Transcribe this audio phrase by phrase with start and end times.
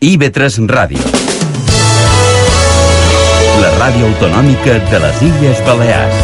[0.00, 0.98] IB3 Ràdio.
[3.60, 6.14] La ràdio autonòmica de les Illes Balears.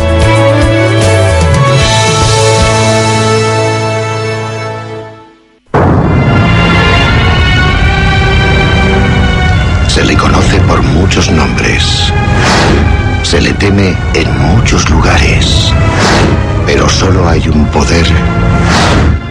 [9.93, 12.11] Se le conoce por muchos nombres.
[13.24, 15.70] Se le teme en muchos lugares.
[16.65, 18.06] Pero solo hay un poder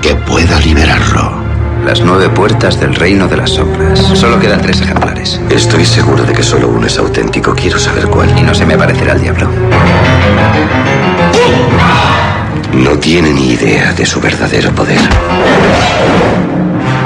[0.03, 1.44] que pueda liberarlo.
[1.85, 3.99] Las nueve puertas del reino de las sombras.
[3.99, 5.39] Solo quedan tres ejemplares.
[5.51, 7.53] Estoy seguro de que solo uno es auténtico.
[7.53, 8.35] Quiero saber cuál.
[8.39, 9.47] Y no se me aparecerá el diablo.
[12.73, 14.99] No tiene ni idea de su verdadero poder.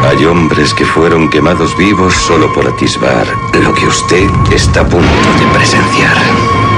[0.07, 3.27] Hay hombres que fueron quemados vivos solo por atisbar
[3.61, 5.07] lo que usted está a punto
[5.39, 6.68] de presenciar.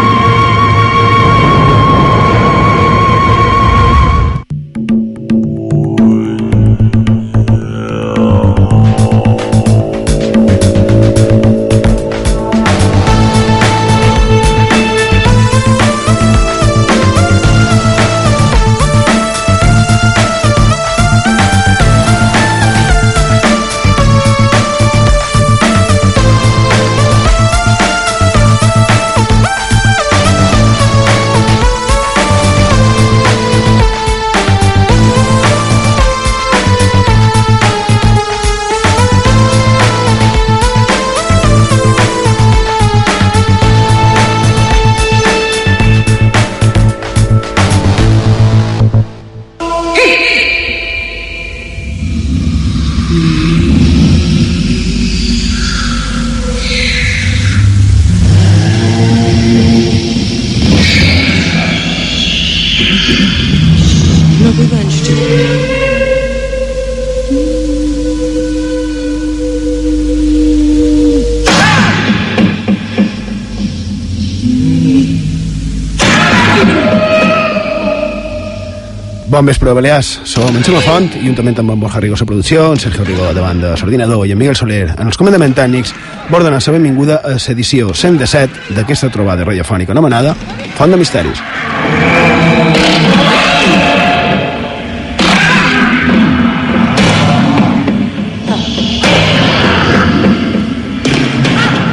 [79.42, 80.20] Bon vespre, Balears.
[80.24, 83.02] Som en Xema Font, i juntament amb en Borja Rigo a la producció, en Sergio
[83.08, 85.96] Rigo davant de l'ordinador i en Miguel Soler en els comandaments tècnics,
[86.30, 90.36] vol donar la benvinguda a l'edició 117 d'aquesta trobada radiofònica anomenada
[90.78, 91.42] Font de Misteris.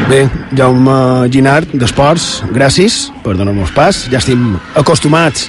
[0.08, 0.22] Bé,
[0.56, 2.94] Jaume Ginart, d'Esports, gràcies
[3.24, 4.06] per donar-nos pas.
[4.12, 5.48] Ja estem acostumats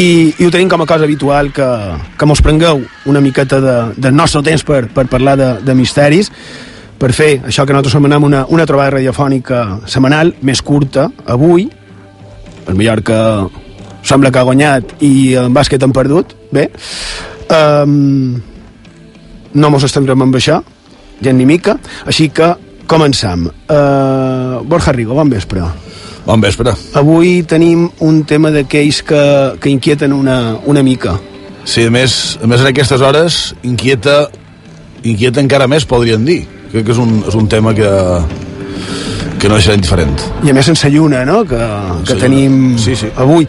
[0.00, 1.68] i, i ho tenim com a cosa habitual que,
[2.16, 2.80] que mos prengueu
[3.10, 6.30] una miqueta de, del nostre temps per, per parlar de, de misteris
[7.00, 11.68] per fer això que nosaltres anomenem una, una trobada radiofònica setmanal més curta, avui
[12.70, 13.20] el que
[14.06, 16.68] sembla que ha guanyat i en bàsquet han perdut bé
[17.52, 18.40] um,
[19.52, 20.60] no mos estendrem amb això
[21.20, 21.76] ja ni mica,
[22.08, 22.54] així que
[22.88, 23.44] començam.
[23.68, 25.66] Uh, Borja Rigo, bon vespre
[26.30, 26.70] Bon vespre.
[26.94, 29.22] Avui tenim un tema d'aquells que,
[29.58, 31.16] que inquieten una, una mica.
[31.66, 34.28] Sí, a més, a més en aquestes hores inquieta,
[35.02, 36.44] inquieta encara més, podríem dir.
[36.70, 37.90] Crec que és un, és un tema que,
[39.42, 40.14] que no serà indiferent.
[40.46, 41.58] I a més sense lluna, no?, que,
[42.06, 43.10] que tenim Sí, sí.
[43.18, 43.48] avui.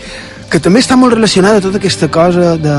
[0.49, 2.77] Que també està molt relacionada tota aquesta cosa de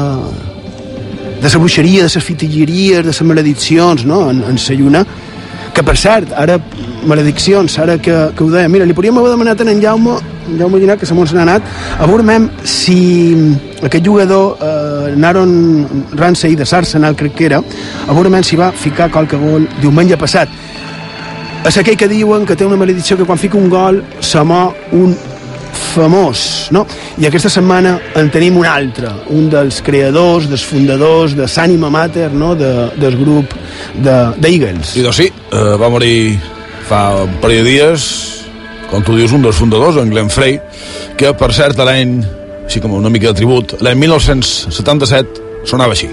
[1.43, 5.07] de la bruixeria, de les fitilleries, de les malediccions, no?, en, en la lluna.
[5.73, 6.59] Que, per cert, ara,
[7.09, 10.19] malediccions, ara que, que ho deia, mira, li podríem haver demanat a en Jaume,
[10.51, 11.63] en Jaume Llinar, que se n'ha anat,
[11.99, 17.63] a veure si aquest jugador, eh, Naron Ramsey, de l'Arsenal, crec que era,
[18.07, 20.49] a veure si va ficar qualque gol diumenge passat.
[21.65, 24.75] És aquell que diuen que té una maledicció que quan fica un gol se mor
[24.93, 25.17] un
[25.93, 26.85] famós, no?
[27.21, 32.31] I aquesta setmana en tenim un altre, un dels creadors, dels fundadors, de l'ànima mater,
[32.33, 33.55] no?, de, del grup
[33.95, 34.53] de, de.
[34.53, 36.39] I doncs sí, eh, va morir
[36.89, 38.09] fa un parell de dies,
[38.91, 40.59] com tu dius, un dels fundadors, en Glenn Frey,
[41.17, 42.19] que, per cert, l'any,
[42.67, 46.11] així com una mica de tribut, l'any 1977 sonava així.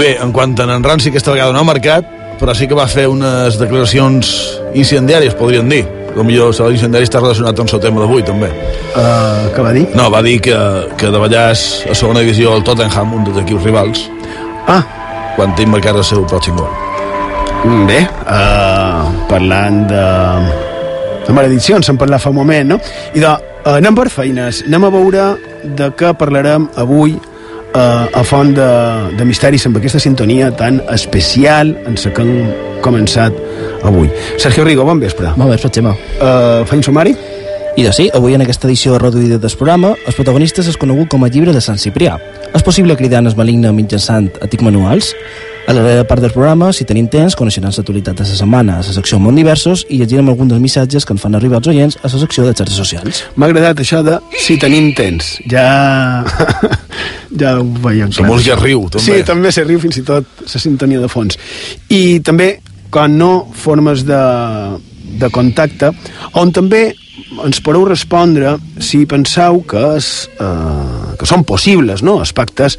[0.00, 2.06] Bé, en quant a en Ranci, aquesta vegada no ha marcat,
[2.40, 4.30] però sí que va fer unes declaracions
[4.74, 5.82] incendiàries, podríem dir.
[6.10, 8.48] Com millor, la incendiària està relacionat amb el tema d'avui, també.
[8.96, 9.84] Uh, què va dir?
[9.94, 10.56] No, va dir que,
[10.98, 14.08] que davallàs a segona divisió el Tottenham, un dels equips rivals,
[14.70, 14.82] Ah,
[15.34, 16.68] quan tinc marcat el seu pròxim gol.
[17.86, 20.04] bé, uh, parlant de
[21.26, 22.78] de malediccions, se'n parlat fa un moment, no?
[23.14, 25.26] I de, eh, anem per feines, anem a veure
[25.62, 27.18] de què parlarem avui
[27.74, 28.68] eh, a Font de,
[29.16, 33.36] de Misteris amb aquesta sintonia tan especial en la que hem començat
[33.84, 34.10] avui.
[34.38, 35.32] Sergio Rigo, bon vespre.
[35.36, 35.94] Bon vespre, Xema.
[36.20, 37.14] Uh, Feim sumari?
[37.76, 41.22] I de sí, avui en aquesta edició reduïda del programa, els protagonistes és conegut com
[41.24, 42.16] a llibre de Sant Ciprià.
[42.50, 45.14] És possible cridar el maligne mitjançant àtic manuals?
[45.70, 48.82] A la darrera part del programa, si tenim temps, coneixeran l'actualitat de la setmana a
[48.82, 51.96] la secció Món Diversos i llegirem alguns dels missatges que ens fan arribar els oients
[52.00, 53.20] a la secció de xarxes socials.
[53.38, 55.28] M'ha agradat això de si tenim temps.
[55.52, 55.68] Ja...
[57.42, 59.04] ja ho veiem La música riu, també.
[59.04, 61.38] Sí, també se riu fins i tot la sintonia de fons.
[61.86, 62.48] I també,
[62.90, 64.24] quan no, formes de,
[65.22, 65.92] de contacte,
[66.42, 66.88] on també
[67.44, 72.18] ens podeu respondre si penseu que, és, eh, que són possibles no?
[72.20, 72.78] els pactes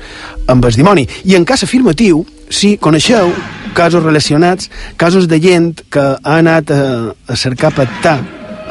[0.52, 1.08] amb el dimoni.
[1.26, 3.32] I en cas afirmatiu, si coneixeu
[3.74, 4.70] casos relacionats,
[5.00, 6.82] casos de gent que ha anat a,
[7.28, 8.20] a cercar pactar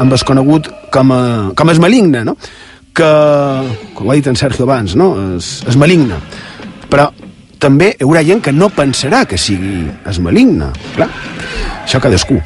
[0.01, 1.23] amb el conegut com a,
[1.57, 2.37] com és maligne, no?
[2.95, 3.11] que,
[3.97, 5.13] com ha dit en Sergio abans, no?
[5.39, 6.19] és, és maligne.
[6.91, 7.09] Però
[7.61, 10.71] també hi haurà gent que no pensarà que sigui es maligne.
[10.97, 11.09] Clar,
[11.85, 12.41] això cadascú.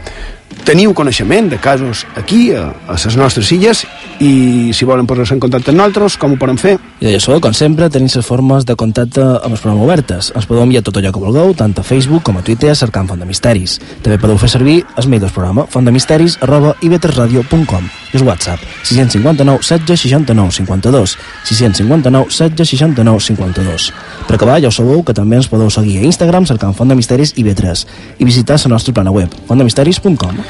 [0.64, 3.84] Teniu coneixement de casos aquí, a, a les nostres illes,
[4.22, 6.76] i si volen posar-se en contacte amb nosaltres, com ho poden fer?
[7.02, 10.30] I d'això, com sempre, tenim les formes de contacte amb el programa obertes.
[10.32, 13.20] Ens podeu enviar tot allò que vulgueu, tant a Facebook com a Twitter, cercant Font
[13.20, 13.76] de Misteris.
[14.04, 19.60] També podeu fer servir el mail del programa, fontdemisteris arroba ivetresradio.com i el WhatsApp, 659
[19.66, 21.16] 16 69 52,
[21.50, 23.90] 659 16 69 52.
[24.28, 26.96] Per acabar, ja ho sabeu que també ens podeu seguir a Instagram cercant Font de
[26.98, 27.86] Misteris i Vetres
[28.18, 30.43] i visitar la nostra plana web, fontdemisteris.com.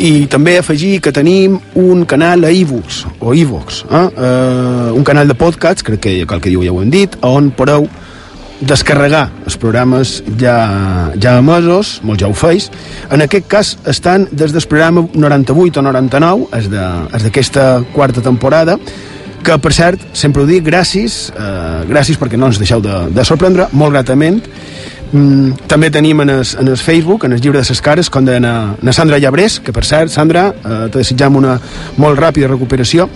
[0.00, 4.06] I també afegir que tenim un canal a iVoox, o iVox, eh?
[4.08, 7.50] uh, un canal de podcast, crec que cal que diu ja ho hem dit, on
[7.52, 7.84] podeu
[8.60, 10.56] descarregar els programes ja,
[11.20, 12.68] ja emesos, molts ja ho feis.
[13.12, 18.76] En aquest cas estan des del programa 98 o 99, és d'aquesta quarta temporada,
[19.40, 23.24] que per cert, sempre ho dic, gràcies, eh, gràcies perquè no ens deixeu de, de
[23.24, 24.42] sorprendre, molt gratament.
[25.12, 28.24] Mm, també tenim en el, en el Facebook, en el llibre de ses cares, com
[28.24, 31.56] de na, na Sandra Llabrés, que per cert, Sandra, eh, te desitjam una
[31.98, 33.08] molt ràpida recuperació.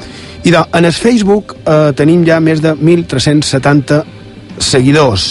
[0.44, 4.02] I de, en el Facebook eh, tenim ja més de 1.370
[4.58, 5.28] seguidors.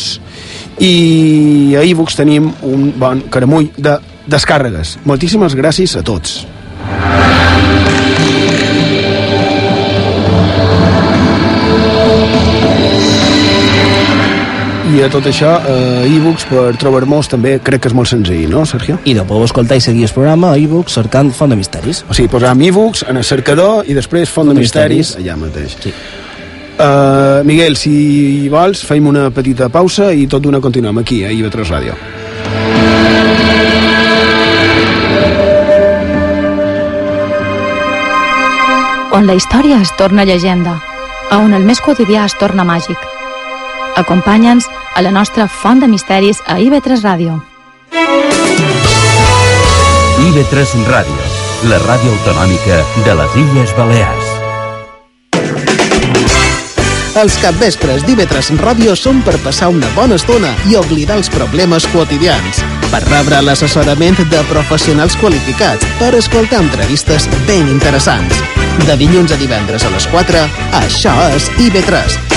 [0.80, 4.00] I a iVoox tenim un bon caramull de
[4.32, 4.98] descàrregues.
[5.06, 6.42] Moltíssimes gràcies a tots.
[14.94, 18.62] I a tot això, a iVoox, per trobar-nos també crec que és molt senzill, no,
[18.70, 19.00] Sergio?
[19.10, 22.04] I de podeu escoltar i seguir el programa a iVoox cercant Font de Misteris.
[22.06, 25.26] O sigui, posam iVoox en el cercador i després Font de Font de Misteris, Misteris.
[25.26, 25.78] allà mateix.
[25.82, 25.94] Sí.
[26.74, 31.74] Uh, Miguel, si vols, feim una petita pausa i tot d'una continuem aquí, a IB3
[31.74, 31.98] Ràdio.
[39.14, 40.82] on la història es torna llegenda,
[41.30, 43.13] a on el més quotidià es torna màgic.
[43.96, 47.38] Acompanya'ns a la nostra font de misteris a IB3 Ràdio.
[50.24, 51.20] IB3 Ràdio,
[51.70, 54.32] la ràdio autonòmica de les Illes Balears.
[57.22, 62.64] Els capvespres d'IV3 Ràdio són per passar una bona estona i oblidar els problemes quotidians,
[62.90, 68.42] per rebre l'assessorament de professionals qualificats, per escoltar entrevistes ben interessants.
[68.88, 70.48] De dilluns a divendres a les 4,
[70.82, 72.33] això és IB3.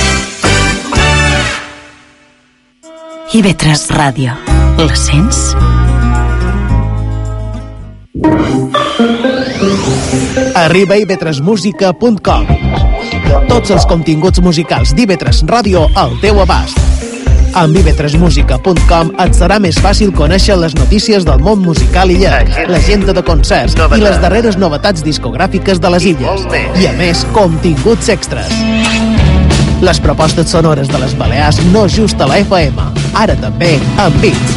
[3.27, 4.35] IB3 Ràdio.
[4.79, 5.57] La sents?
[10.55, 12.47] Arriba a ib3musica.com
[13.51, 16.79] Tots els continguts musicals d'IV3 Ràdio al teu abast.
[17.59, 23.27] Amb ib3musica.com et serà més fàcil conèixer les notícies del món musical illenc, l'agenda de
[23.27, 26.47] concerts i les darreres novetats discogràfiques de les illes.
[26.79, 29.16] I a més, continguts extras.
[29.81, 32.81] Les propostes sonores de les Balears no just a la FM,
[33.15, 34.57] ara també amb Beats.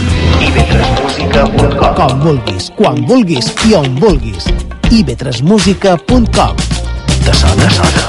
[1.97, 4.47] Com vulguis, quan vulguis i on vulguis.
[4.89, 6.55] ib3musica.com
[7.25, 8.05] Te sona, sona.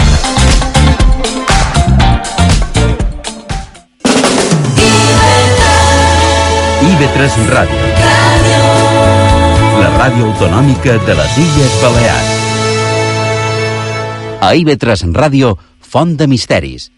[6.80, 7.80] IB3 Ràdio.
[9.80, 12.30] La ràdio autonòmica de les Illes Balears.
[14.40, 15.56] A IB3 Ràdio,
[15.90, 16.92] Font de Misteris.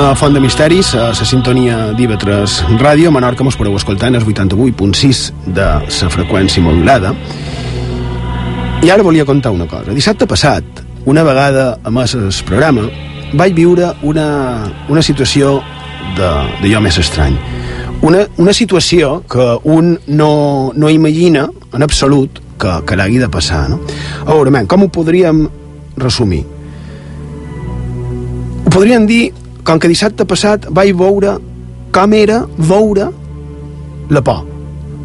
[0.00, 3.10] Seguim a Font de Misteris, a la sintonia d'IV3 Ràdio.
[3.10, 5.18] A Menorca mos podeu escoltar en el 88.6
[5.52, 7.10] de la freqüència modulada.
[8.80, 9.92] I ara volia contar una cosa.
[9.92, 10.64] Dissabte passat,
[11.04, 12.86] una vegada a més el programa,
[13.36, 14.24] vaig viure una,
[14.88, 15.58] una situació
[16.16, 17.36] d'allò més estrany.
[18.00, 20.30] Una, una situació que un no,
[20.74, 23.66] no imagina en absolut que, que l'hagi de passar.
[23.68, 23.82] No?
[24.24, 25.44] A veure, man, com ho podríem
[26.00, 26.46] resumir?
[28.64, 29.26] Ho podríem dir
[29.70, 31.36] com que dissabte passat vaig veure
[31.94, 33.04] com era veure
[34.10, 34.40] la por.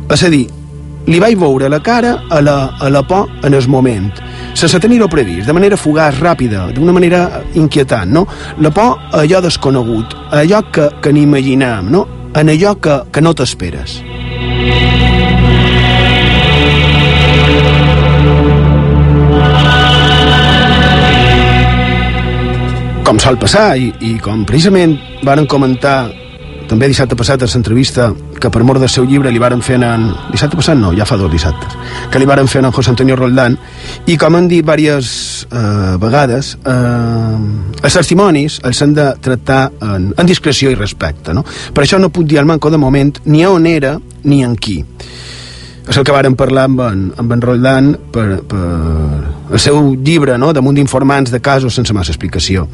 [0.10, 0.48] És a dir,
[1.06, 4.10] li vaig veure la cara a la, a la por en el moment,
[4.58, 8.26] sense tenir-ho previst, de manera fugaç, ràpida, d'una manera inquietant, no?
[8.58, 12.08] La por a allò desconegut, a allò que, que n'imaginem, no?
[12.34, 14.00] En allò que, que no t'esperes.
[23.06, 24.96] Com sol passar i, i com precisament
[25.26, 26.08] varen comentar
[26.66, 28.08] també dissabte passat a l'entrevista
[28.42, 30.08] que per mort del seu llibre li varen fer en...
[30.32, 31.76] Dissabte passat no, ja fa dos dissabtes.
[32.10, 33.60] Que li varen fer en José Antonio Roldán
[34.10, 40.10] i com han dit diverses eh, vegades eh, els testimonis els han de tractar en,
[40.18, 41.38] en discreció i respecte.
[41.38, 41.46] No?
[41.46, 44.80] Per això no puc dir al manco de moment ni on era ni en qui.
[45.86, 48.63] És el que varen parlar amb en, amb en Roldán per, per
[49.54, 50.54] el seu llibre no?
[50.54, 52.65] damunt d'informants de casos sense massa explicació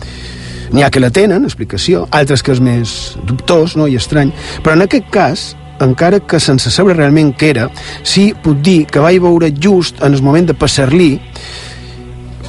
[0.71, 2.91] N'hi ha que la tenen, explicació, altres que és més
[3.27, 3.89] dubtós no?
[3.91, 4.31] i estrany,
[4.63, 5.43] però en aquest cas,
[5.83, 7.65] encara que sense saber realment què era,
[8.07, 11.09] sí puc dir que vaig veure just en el moment de passar-li,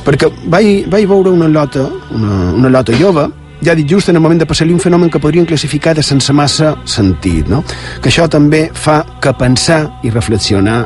[0.06, 3.26] perquè vaig, vaig veure una lota, una, una lota jove,
[3.62, 6.32] ja dit just en el moment de passar-li un fenomen que podríem classificar de sense
[6.34, 7.62] massa sentit, no?
[8.02, 10.80] que això també fa que pensar i reflexionar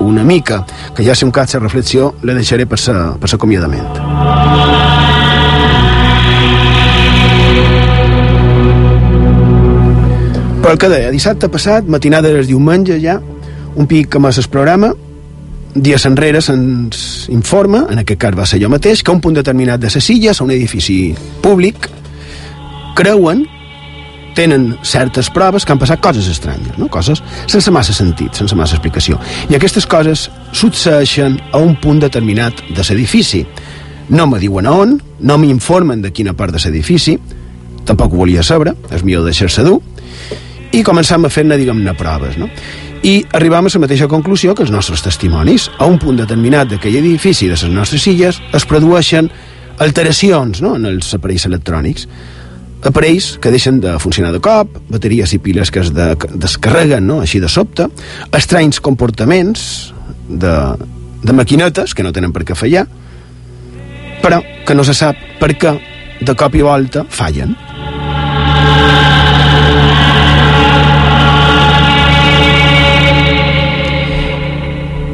[0.00, 0.64] una mica,
[0.94, 3.86] que ja si un cas de reflexió la deixaré per sa, per sa acomiadament.
[10.60, 13.20] Però el que deia, dissabte passat, matinada del diumenge ja,
[13.76, 14.90] un pic amb el programa,
[15.76, 19.80] dies enrere se'ns informa, en aquest cas va ser jo mateix, que un punt determinat
[19.80, 21.86] de les illes, un edifici públic,
[22.96, 23.44] creuen
[24.36, 26.90] tenen certes proves que han passat coses estranyes, no?
[26.92, 29.16] coses sense massa sentit, sense massa explicació.
[29.48, 33.46] I aquestes coses succeeixen a un punt determinat de l'edifici.
[34.12, 37.16] No me diuen on, no m'informen de quina part de l'edifici,
[37.88, 39.80] tampoc ho volia saber, és millor deixar-se dur,
[40.76, 42.50] i començam a fer-ne, diguem-ne, proves, no?
[43.06, 45.70] I arribam a la mateixa conclusió que els nostres testimonis.
[45.78, 49.30] A un punt determinat d'aquell edifici de les nostres illes es produeixen
[49.78, 50.74] alteracions no?
[50.76, 52.06] en els aparells electrònics
[52.84, 57.20] aparells que deixen de funcionar de cop, bateries i piles que es de, descarreguen no?
[57.24, 57.88] així de sobte,
[58.36, 59.94] estranys comportaments
[60.28, 60.54] de,
[61.22, 62.86] de maquinetes que no tenen per què fallar,
[64.22, 65.76] però que no se sap per què
[66.20, 67.56] de cop i volta fallen.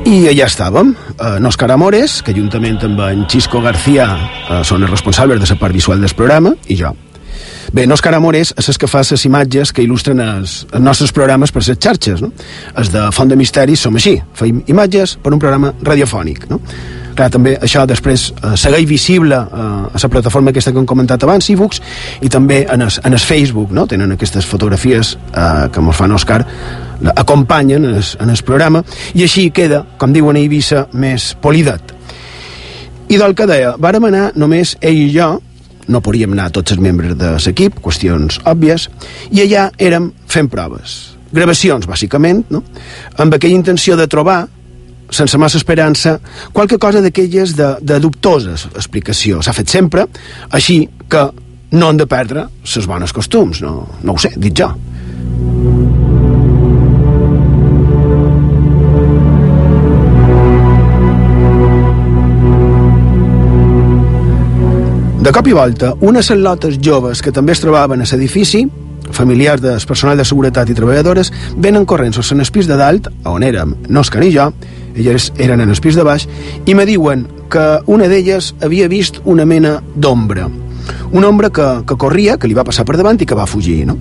[0.03, 4.91] I allà estàvem, eh, Òscar Amores, que juntament amb en Xisco García eh, són els
[4.91, 6.93] responsables de la part visual del programa, i jo.
[7.73, 11.53] Bé, Òscar Amores és el que fa les imatges que il·lustren els, els nostres programes
[11.53, 12.29] per les xarxes, no?
[12.77, 16.59] Els de Font de Misteris som així, feim imatges per un programa radiofònic, no?
[17.17, 21.25] Clar, també això després eh, segueix visible eh, a la plataforma aquesta que hem comentat
[21.25, 21.81] abans, ebooks,
[22.21, 23.87] i també en el, en el Facebook, no?
[23.89, 26.43] Tenen aquestes fotografies eh, que ens fan Òscar
[27.17, 28.85] acompanyen en el, en el programa
[29.17, 31.97] i així queda, com diuen a Eivissa, més polidat.
[33.09, 35.31] I del que deia, vàrem anar només ell i jo,
[35.89, 38.89] no podíem anar tots els membres de l'equip, qüestions òbvies,
[39.33, 41.17] i allà érem fent proves.
[41.33, 42.63] Gravacions, bàsicament, no?
[43.19, 44.43] amb aquella intenció de trobar
[45.13, 46.19] sense massa esperança,
[46.53, 49.43] qualque cosa d'aquelles de, de dubtosa explicació.
[49.45, 50.07] S'ha fet sempre,
[50.51, 51.27] així que
[51.73, 54.73] no han de perdre els bones costums, no, no ho sé, dit jo.
[65.23, 68.65] De cop i volta, unes lotes joves que també es trobaven a l'edifici,
[69.15, 71.31] familiars del personal de seguretat i treballadores,
[71.63, 74.49] venen corrents en el pis de dalt, on érem Òscar i jo,
[74.97, 76.27] elles eren en el pis de baix,
[76.67, 80.49] i me diuen que una d'elles havia vist una mena d'ombra.
[81.13, 83.87] Una ombra que, que corria, que li va passar per davant i que va fugir,
[83.87, 83.95] no?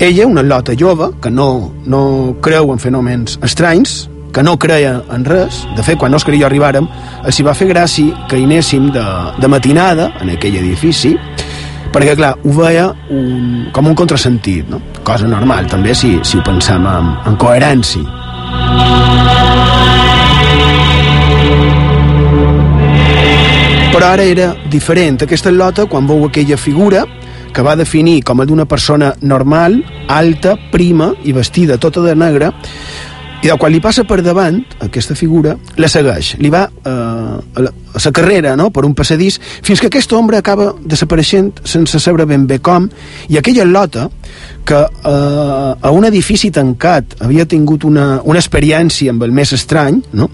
[0.00, 2.00] Ella, una lota jove, que no, no
[2.40, 5.64] creu en fenòmens estranys, que no creia en res.
[5.76, 6.88] De fet, quan Òscar i jo arribàrem,
[7.24, 9.04] els va fer gràcia que hi anéssim de,
[9.40, 11.16] de matinada en aquell edifici,
[11.90, 14.80] perquè, clar, ho veia un, com un contrasentit, no?
[15.04, 18.06] cosa normal, també, si, si ho pensam en, en coherència.
[23.90, 25.18] Però ara era diferent.
[25.26, 27.02] Aquesta lota, quan veu aquella figura,
[27.52, 32.52] que va definir com a d'una persona normal, alta, prima i vestida tota de negre,
[33.40, 37.70] i quan li passa per davant aquesta figura, la segueix li va eh, a, la,
[37.72, 38.68] a la carrera no?
[38.68, 42.88] per un passadís, fins que aquesta ombra acaba desapareixent sense saber ben bé com
[43.32, 44.10] i aquella lota
[44.68, 50.02] que eh, a un edifici tancat havia tingut una, una experiència amb el més estrany
[50.12, 50.28] no?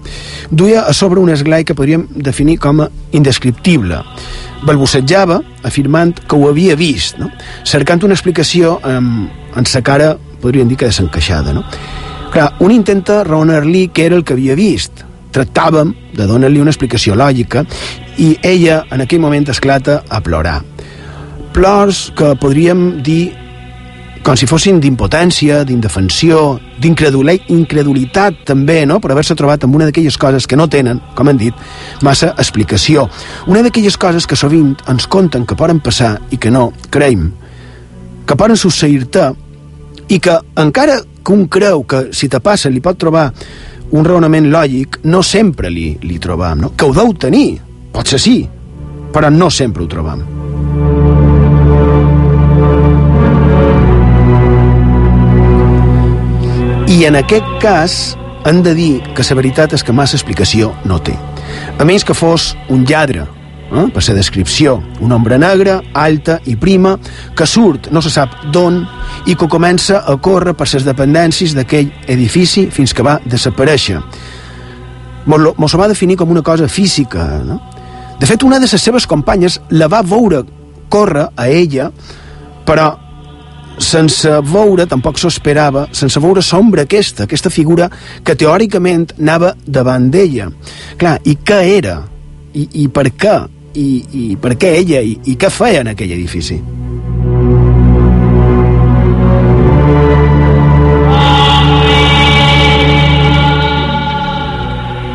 [0.51, 4.01] duia a sobre un esglai que podríem definir com a indescriptible
[4.67, 7.31] balbucejava afirmant que ho havia vist no?
[7.63, 11.63] cercant una explicació amb, en sa cara podríem dir que desencaixada no?
[12.31, 15.03] Clar, un intenta raonar-li què era el que havia vist.
[15.33, 17.65] Tractàvem de donar-li una explicació lògica
[18.17, 20.61] i ella en aquell moment esclata a plorar.
[21.53, 23.33] Plors que podríem dir
[24.27, 30.43] com si fossin d'impotència, d'indefensió, d'incredulitat també, no?, per haver-se trobat amb una d'aquelles coses
[30.51, 31.55] que no tenen, com han dit,
[32.03, 33.05] massa explicació.
[33.47, 37.29] Una d'aquelles coses que sovint ens conten que poden passar i que no, creiem,
[38.27, 39.29] que poden succeir-te
[40.11, 43.25] i que encara que un creu que si te passa li pot trobar
[43.91, 46.69] un raonament lògic, no sempre li, li trobam, no?
[46.71, 47.57] Que ho deu tenir,
[47.91, 48.37] pot ser sí,
[49.11, 50.23] però no sempre ho trobam.
[56.87, 57.97] I en aquest cas
[58.47, 61.17] han de dir que la veritat és que massa explicació no té.
[61.75, 63.27] A menys que fos un lladre,
[63.71, 63.85] eh?
[63.93, 66.97] per la descripció, una ombra negra, alta i prima,
[67.35, 68.81] que surt no se sap d'on
[69.27, 74.01] i que comença a córrer per les dependències d'aquell edifici fins que va desaparèixer.
[75.27, 77.25] Mos ho va definir com una cosa física.
[77.43, 77.59] No?
[78.19, 80.45] De fet, una de les seves companyes la va veure
[80.89, 81.91] córrer a ella,
[82.65, 82.93] però
[83.77, 87.89] sense veure, tampoc s'ho esperava, sense veure sombra aquesta, aquesta figura
[88.23, 90.49] que teòricament anava davant d'ella.
[90.97, 91.99] Clar, i què era?
[92.57, 93.35] I, i per què?
[93.77, 95.03] I, i per què ella?
[95.05, 96.57] I, i què feia en aquell edifici?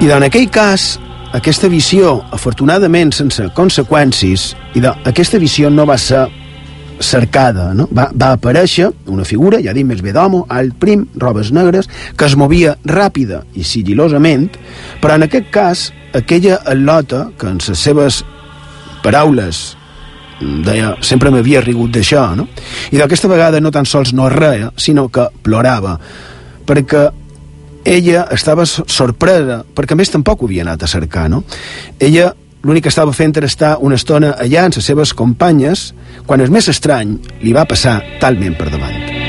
[0.03, 0.96] I en aquell cas,
[1.35, 6.25] aquesta visió, afortunadament sense conseqüències, i aquesta visió no va ser
[7.03, 7.88] cercada, no?
[7.94, 12.27] va, va aparèixer una figura, ja dic més bé d'homo, alt prim, robes negres, que
[12.27, 14.51] es movia ràpida i sigilosament,
[15.03, 18.22] però en aquest cas, aquella al·lota, que en les seves
[19.04, 19.62] paraules
[20.66, 22.48] deia, sempre m'havia rigut d'això, no?
[22.90, 25.96] I d'aquesta vegada no tan sols no reia, sinó que plorava,
[26.66, 27.08] perquè
[27.84, 31.42] ella estava sorpresa, perquè a més tampoc ho havia anat a cercar, no?
[31.98, 35.90] Ella l'únic que estava fent era estar una estona allà amb les seves companyes,
[36.26, 39.21] quan el més estrany li va passar talment per davant.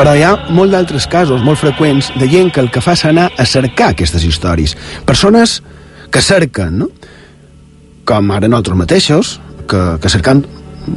[0.00, 3.02] Però hi ha molt d'altres casos, molt freqüents, de gent que el que fa és
[3.04, 4.72] anar a cercar aquestes històries.
[5.04, 5.58] Persones
[6.08, 6.88] que cerquen, no?
[8.08, 9.34] com ara nosaltres mateixos,
[9.68, 10.40] que, que cercant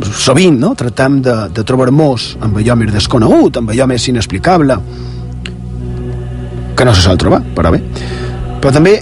[0.07, 0.71] sovint, no?
[0.79, 4.79] tractem de, de trobar-nos amb allò més desconegut, amb allò més inexplicable,
[6.71, 7.83] que no se sol trobar, però bé.
[8.63, 9.01] Però també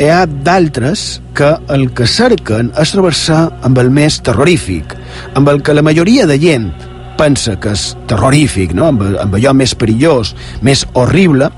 [0.00, 3.36] hi ha d'altres que el que cerquen és trobar-se
[3.68, 4.96] amb el més terrorífic,
[5.36, 6.72] amb el que la majoria de gent
[7.20, 8.86] pensa que és terrorífic, no?
[8.88, 10.32] amb, amb allò més perillós,
[10.64, 11.50] més horrible,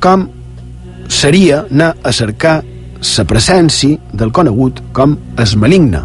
[0.00, 0.24] com
[1.12, 2.60] seria anar a cercar
[3.00, 6.00] la presència del conegut com es maligne.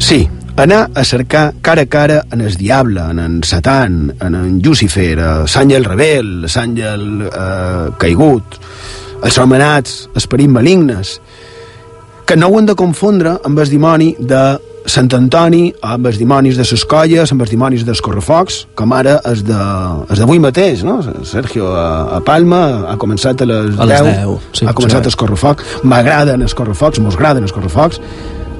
[0.00, 0.20] Sí,
[0.56, 5.18] anar a cercar cara a cara en el diable, en en Satan, en en Llucifer,
[5.20, 8.60] a l'àngel rebel, l'àngel eh, caigut,
[9.24, 11.18] els homenats, esperits malignes,
[12.26, 16.58] que no ho hem de confondre amb el dimoni de Sant Antoni, amb els dimonis
[16.58, 19.58] de les colles, amb els dimonis dels correfocs, com ara és de,
[20.10, 20.98] és d'avui mateix, no?
[21.26, 21.86] Sergio a,
[22.18, 22.60] a Palma
[22.90, 25.12] ha començat a les, a les 10, 10 sí, ha començat sí.
[25.12, 28.02] el correfoc, m'agraden els correfocs, mos agraden els correfocs,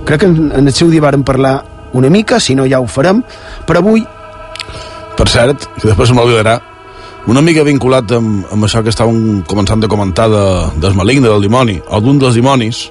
[0.07, 1.61] crec que en, en el seu dia vàrem parlar
[1.94, 3.22] una mica, si no ja ho farem,
[3.66, 4.02] però avui...
[5.16, 6.59] Per cert, que després m'oblidarà,
[7.31, 10.44] una mica vinculat amb, amb això que estàvem començant de comentar de,
[10.83, 12.88] del maligne, del dimoni, algun dels dimonis,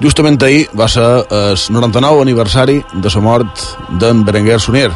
[0.00, 3.64] justament ahir va ser el 99 aniversari de la mort
[4.00, 4.90] d'en Berenguer Sunier.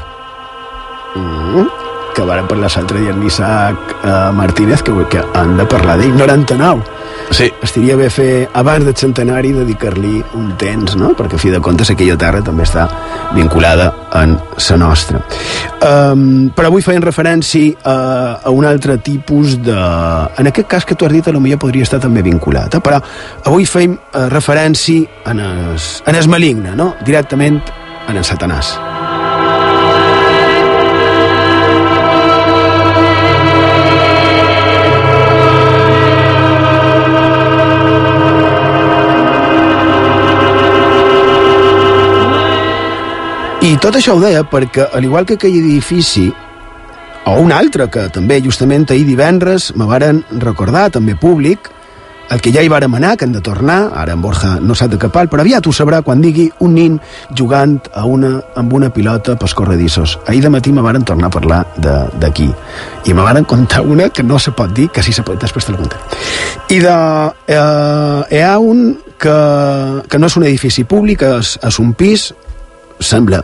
[1.15, 1.82] Mm,
[2.15, 6.15] que vàrem parlar l'altre dia amb l'Isaac eh, Martínez, que, que han de parlar d'ell,
[6.19, 7.01] 99.
[7.33, 7.49] Sí.
[7.65, 11.13] Estaria bé fer, abans del centenari, dedicar-li un temps, no?
[11.17, 12.87] Perquè, a fi de comptes, aquella terra també està
[13.33, 13.89] vinculada
[14.21, 15.23] en la nostra.
[15.83, 17.97] Um, però avui feien referència a,
[18.45, 19.77] a un altre tipus de...
[20.39, 22.85] En aquest cas que tu has dit, millor podria estar també vinculat, eh?
[22.85, 23.01] però
[23.49, 25.41] avui feim uh, referència en
[25.75, 26.93] es, en es maligne, no?
[27.07, 27.63] Directament
[28.09, 28.77] en el Satanàs.
[43.83, 46.29] Tot això ho deia perquè, al igual que aquell edifici,
[47.27, 51.67] o un altre que també justament ahir divendres me varen recordar, també públic,
[52.31, 54.93] el que ja hi vàrem anar, que hem de tornar, ara en Borja no sap
[54.93, 57.01] de cap pal, però aviat ho sabrà quan digui un nin
[57.35, 60.15] jugant a una, amb una pilota pels corredissos.
[60.31, 61.61] Ahir de matí me varen tornar a parlar
[62.23, 62.49] d'aquí.
[63.05, 65.67] I me varen contar una que no se pot dir, que sí se pot, després
[65.67, 66.23] te la contaré.
[66.71, 66.99] I de,
[67.59, 69.41] eh, hi ha un que,
[70.09, 72.31] que no és un edifici públic, és, és un pis,
[73.03, 73.43] sembla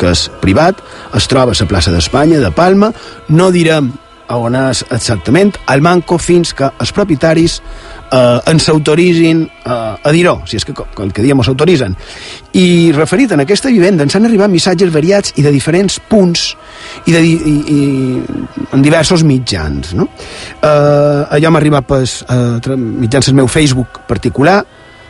[0.00, 0.80] que és privat,
[1.16, 2.92] es troba a la plaça d'Espanya, de Palma,
[3.28, 3.92] no direm
[4.38, 9.72] on és exactament, al manco fins que els propietaris eh, ens autoritzin eh,
[10.06, 11.96] a dir-ho, si és que el que diem s'autoritzen.
[12.54, 16.50] I referit a aquesta vivenda ens han arribat missatges variats i de diferents punts
[17.06, 17.80] i, de, i, i
[18.76, 19.94] en diversos mitjans.
[19.98, 20.06] No?
[20.60, 24.60] Eh, allò m'ha arribat pues, eh, mitjans el meu Facebook particular,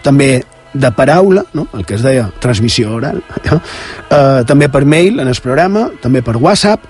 [0.04, 0.38] també
[0.72, 1.66] de paraula, no?
[1.74, 3.60] el que es deia transmissió oral, no?
[4.10, 6.86] eh, també per mail en el programa, també per WhatsApp,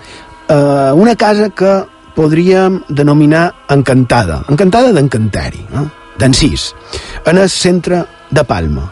[0.49, 1.75] eh, una casa que
[2.17, 5.89] podríem denominar encantada, encantada d'encantari, no?
[6.21, 6.75] d'encís,
[7.25, 8.91] en el centre de Palma,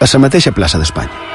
[0.00, 1.31] a la mateixa plaça d'Espanya.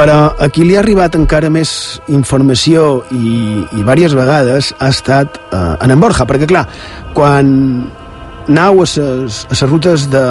[0.00, 5.36] Però a qui li ha arribat encara més informació i, i diverses vegades ha estat
[5.52, 6.62] eh, en en Borja, perquè clar,
[7.12, 7.50] quan
[8.48, 10.24] nau a les rutes de,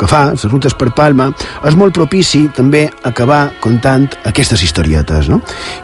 [0.00, 1.28] que fa, les rutes per Palma,
[1.68, 5.42] és molt propici també acabar contant aquestes historietes, no?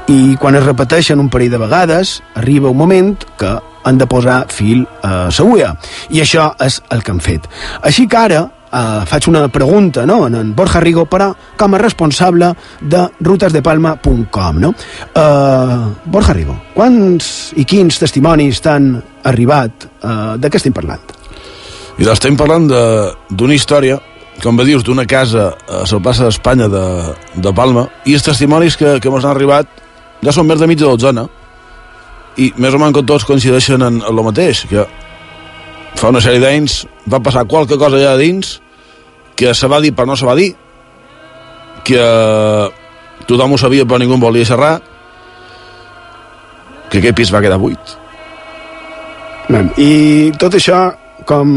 [0.08, 4.46] I quan es repeteixen un parell de vegades, arriba un moment que han de posar
[4.48, 5.74] fil a la
[6.08, 7.52] I això és el que han fet.
[7.82, 10.26] Així que ara, eh, faig una pregunta no?
[10.26, 14.74] en, en Borja Rigo però com a responsable de rutesdepalma.com no?
[15.14, 18.92] eh, Borja Rigo quants i quins testimonis t'han
[19.28, 21.16] arribat eh, de què estem parlant?
[21.98, 23.98] I estem parlant d'una història
[24.42, 26.84] com va dius, d'una casa a la plaça d'Espanya de,
[27.42, 29.82] de Palma i els testimonis que, que ens han arribat
[30.22, 31.26] ja són més de mitja dotzena
[32.38, 34.86] i més o menys tots coincideixen en, en el mateix que
[35.98, 38.58] fa una sèrie d'anys va passar qualque cosa allà dins
[39.38, 40.52] que se va dir però no se va dir
[41.86, 42.04] que
[43.26, 44.76] tothom ho sabia però ningú volia xerrar
[46.88, 47.96] que aquest pis va quedar buit
[49.80, 50.80] i tot això
[51.28, 51.50] com,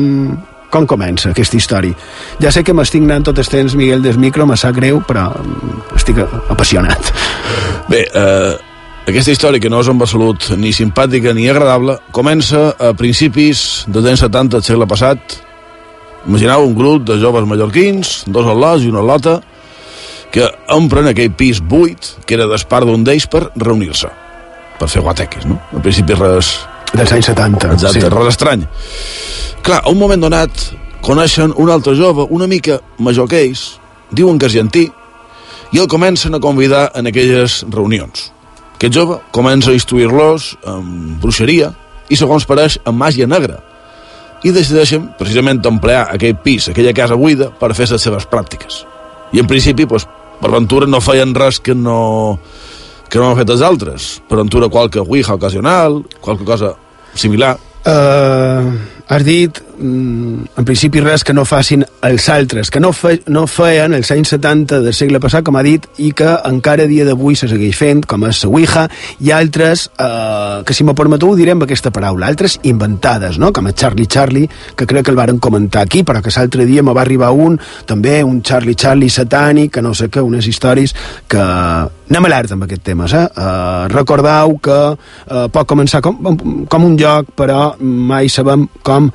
[0.72, 1.96] com comença aquesta història?
[2.42, 5.30] Ja sé que m'estic anant tot el temps, Miguel, des micro, me sap greu, però
[5.96, 7.12] estic apassionat.
[7.92, 8.71] Bé, eh,
[9.08, 14.12] aquesta història, que no és en absolut ni simpàtica ni agradable, comença a principis dels
[14.12, 15.40] anys 70 del segle passat.
[16.30, 19.40] Imagineu un grup de joves mallorquins, dos al·lots i una lota,
[20.32, 24.12] que empren aquell pis buit, que era d'espart d'un d'ells per reunir-se,
[24.80, 25.58] per fer guateques, no?
[25.74, 26.54] A principi res...
[26.92, 27.72] Dels anys 70.
[27.74, 28.12] Exacte, sí.
[28.14, 28.68] res estrany.
[29.66, 30.68] Clar, a un moment donat
[31.02, 33.66] coneixen un altre jove, una mica major que ells,
[34.14, 34.86] diuen que és gentí,
[35.72, 38.30] i el comencen a convidar en aquelles reunions.
[38.82, 40.86] Aquest jove comença a instruir-los en
[41.22, 41.68] bruixeria
[42.10, 43.60] i, segons pareix, en màgia negra.
[44.42, 48.80] I decideixen, precisament, emplear aquell pis, aquella casa buida, per fer les seves pràctiques.
[49.36, 50.08] I, en principi, doncs,
[50.42, 52.40] per ventura no feien res que no,
[53.06, 54.10] que no han fet els altres.
[54.26, 56.74] Per ventura, qualque ouija ocasional, qualque cosa
[57.14, 57.60] similar.
[57.86, 58.82] Uh,
[59.14, 63.96] has dit, en principi, res que no facin els altres, que no, fe, no feien
[63.98, 67.50] els anys 70 del segle passat, com ha dit, i que encara dia d'avui se
[67.50, 68.86] segueix fent, com és la Ouija,
[69.26, 73.52] i altres, uh, que si m'ho permeteu direm aquesta paraula, altres inventades, no?
[73.52, 76.84] com el Charlie Charlie, que crec que el varen comentar aquí, però que l'altre dia
[76.86, 77.58] me va arribar un,
[77.90, 80.94] també un Charlie Charlie satànic, que no sé què, unes històries
[81.32, 83.28] que anem alerta amb aquest temes, eh?
[83.32, 86.20] Uh, recordeu que uh, pot començar com,
[86.70, 89.10] com un joc, però mai sabem com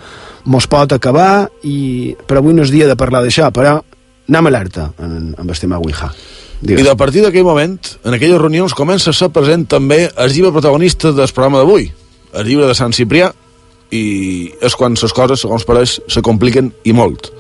[0.47, 3.77] mos pot acabar, i per avui no és dia de parlar d'això, però
[4.27, 6.11] anem alerta amb el tema Ouija.
[6.61, 6.87] Digues.
[6.87, 10.55] I a partir d'aquell moment, en aquelles reunions, comença a ser present també el llibre
[10.55, 11.91] protagonista del programa d'avui,
[12.33, 13.29] el llibre de Sant Ciprià,
[13.93, 17.31] i és quan les coses, segons pareix, se compliquen i molt.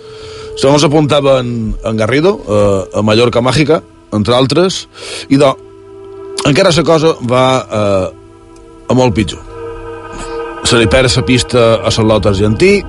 [0.61, 3.81] Segons apuntava en, en Garrido, eh, a Mallorca Màgica,
[4.17, 4.85] entre altres,
[5.33, 5.51] i de,
[6.47, 9.56] encara la cosa va eh, a molt pitjor.
[10.67, 12.81] Se li perd la pista a Salot argentí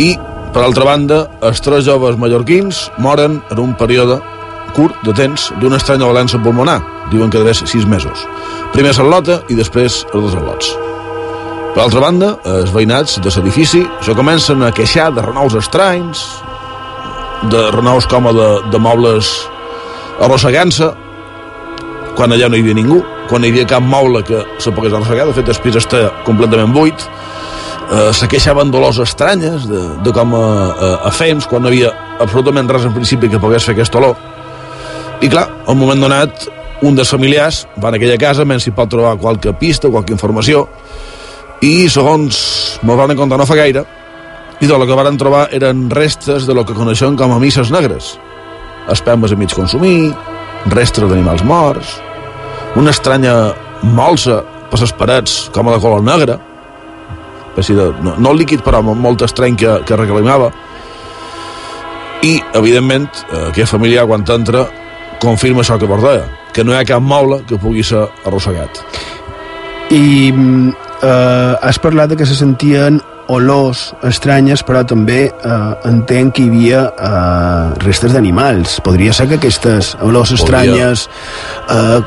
[0.00, 0.06] i,
[0.54, 4.16] per altra banda, els tres joves mallorquins moren en un període
[4.72, 6.78] curt de temps d'una estranya valència pulmonar.
[7.12, 8.24] Diuen que devés sis mesos.
[8.72, 10.72] Primer Salota i després els dos al·lots.
[11.76, 16.24] Per altra banda, els veïnats de l'edifici se comencen a queixar de renaus estranys,
[17.52, 19.34] de renaus com a de, de mobles
[20.24, 20.94] arrossegant-se,
[22.16, 25.28] quan allà no hi havia ningú, quan hi havia cap moble que se pogués arrossegar,
[25.28, 27.06] de fet pis està completament buit,
[27.90, 31.92] eh, se queixaven dolors estranyes, de, de com a, a, a fems, quan no havia
[32.22, 34.16] absolutament res en principi que pogués fer aquest olor.
[35.20, 36.48] I clar, al moment donat,
[36.84, 40.66] un dels familiars va a aquella casa, menys si pot trobar qualque pista, qualque informació,
[41.64, 42.38] i segons
[42.84, 43.84] me'l van contar no fa gaire,
[44.60, 47.72] i tot el que van trobar eren restes de lo que coneixem com a misses
[47.72, 48.14] negres.
[48.92, 50.14] Espelmes a mig consumir,
[50.72, 51.96] restes d'animals morts,
[52.76, 53.34] una estranya
[53.82, 56.38] molsa per les parets com a de color negre,
[57.56, 60.50] de, no, no líquid però molt estrany que, que reclamava,
[62.26, 63.06] i, evidentment,
[63.50, 64.66] aquest familiar, quan entra,
[65.22, 68.80] confirma això que bordeia, que no hi ha cap moble que pugui ser arrossegat.
[69.94, 73.00] I eh, has parlat de que se sentien
[73.32, 78.78] olors estranyes, però també eh, entenc que hi havia eh, restes d'animals.
[78.86, 81.08] Podria ser que aquestes olors estranyes
[81.70, 82.00] eh,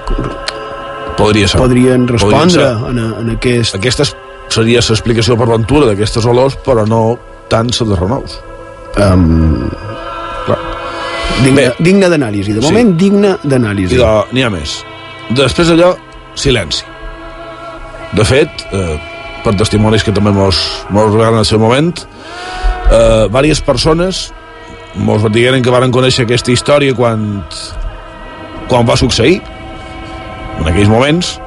[1.20, 1.60] podria ser.
[1.60, 2.92] podrien respondre ser.
[2.92, 3.76] en, en aquest...
[3.80, 4.08] Aquesta
[4.50, 7.04] seria l'explicació per ventura d'aquestes olors, però no
[7.52, 8.40] tant la de renaus.
[9.00, 9.70] Um,
[11.40, 12.52] Digne, digne d'anàlisi.
[12.58, 12.98] De moment, sí.
[13.00, 14.00] digne d'anàlisi.
[14.36, 14.80] N'hi ha més.
[15.38, 15.94] Després d'allò,
[16.36, 16.84] silenci.
[18.18, 18.98] De fet, eh,
[19.44, 21.94] per testimonis que també mos, mos en el seu moment,
[22.90, 24.30] eh, diverses persones
[24.96, 27.44] mos digueren que varen conèixer aquesta història quan,
[28.68, 29.40] quan va succeir,
[30.60, 31.38] en aquells moments,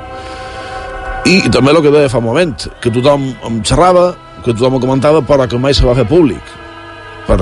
[1.26, 4.78] i, i també el que deia fa un moment, que tothom em xerrava, que tothom
[4.78, 6.56] ho comentava, però que mai se va fer públic,
[7.28, 7.38] per,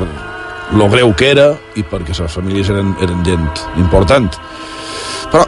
[0.76, 3.48] lo greu que era i perquè les famílies eren, eren gent
[3.80, 4.28] important.
[5.30, 5.46] Però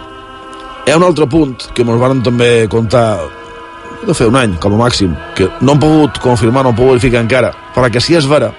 [0.87, 3.07] hi ha un altre punt que ens van també contar
[4.07, 6.97] de fer un any, com a màxim, que no han pogut confirmar, no han pogut
[6.97, 8.53] verificar encara, però que si és vera,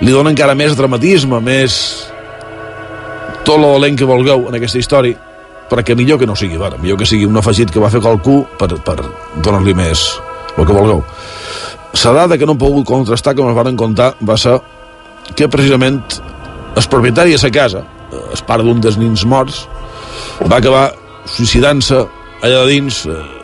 [0.00, 1.78] li dona encara més dramatisme, més
[3.44, 5.18] tot lo dolent que vulgueu en aquesta història,
[5.68, 8.40] perquè millor que no sigui vera, millor que sigui un afegit que va fer qualcú
[8.58, 8.96] per, per
[9.44, 10.06] donar-li més
[10.56, 11.04] el que vulgueu.
[11.98, 14.58] La dada que no han pogut contrastar, que ens van contar, va ser
[15.36, 16.00] que precisament
[16.76, 17.82] el propietari de la casa,
[18.12, 19.66] el pare d'un dels nins morts,
[20.46, 20.92] va acabar
[21.26, 22.04] suïcidant-se
[22.44, 23.37] allà dins eh,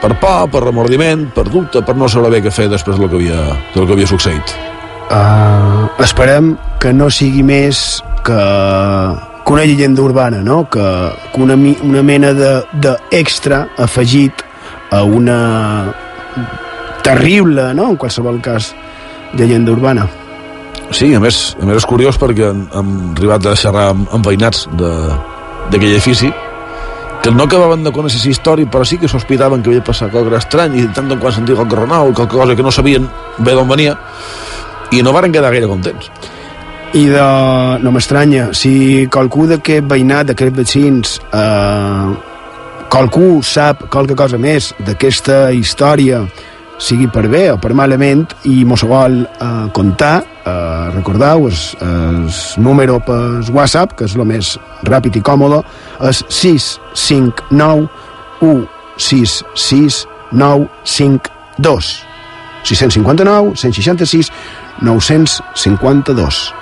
[0.00, 3.18] per por, per remordiment, per dubte, per no saber bé què fer després del que
[3.20, 3.40] havia,
[3.74, 4.54] del que havia succeït.
[5.10, 8.38] Uh, esperem que no sigui més que,
[9.44, 10.62] que una llegenda urbana, no?
[10.70, 10.84] que,
[11.32, 14.44] que una, una mena d'extra afegit
[14.94, 15.40] a una
[17.02, 17.90] terrible, no?
[17.90, 18.72] en qualsevol cas,
[19.36, 20.06] llegenda urbana.
[20.90, 24.26] Sí, a més, a més és curiós perquè hem, hem arribat a xerrar amb, amb
[24.26, 26.30] veïnats d'aquell edifici
[27.22, 30.38] que no acabaven de conèixer aquesta història però sí que sospitaven que havia passat qualque
[30.38, 33.68] estrany i tant en quan sentia qualque renau qualque cosa que no sabien bé d'on
[33.68, 33.96] venia
[34.90, 36.10] i no varen quedar gaire contents.
[36.98, 37.26] I de...
[37.84, 42.08] no m'estranya si qualcú d'aquest veïnat, d'aquests veïns eh,
[42.90, 46.24] qualcú sap qualque cosa més d'aquesta història
[46.80, 52.20] sigui per bé o per malament i mos vol eh, contar eh, recordeu el, el
[52.64, 54.54] número per WhatsApp que és el més
[54.88, 55.60] ràpid i còmode
[56.08, 57.88] és 659
[58.40, 61.90] 166 952
[62.64, 64.32] 659 166
[64.80, 66.59] 952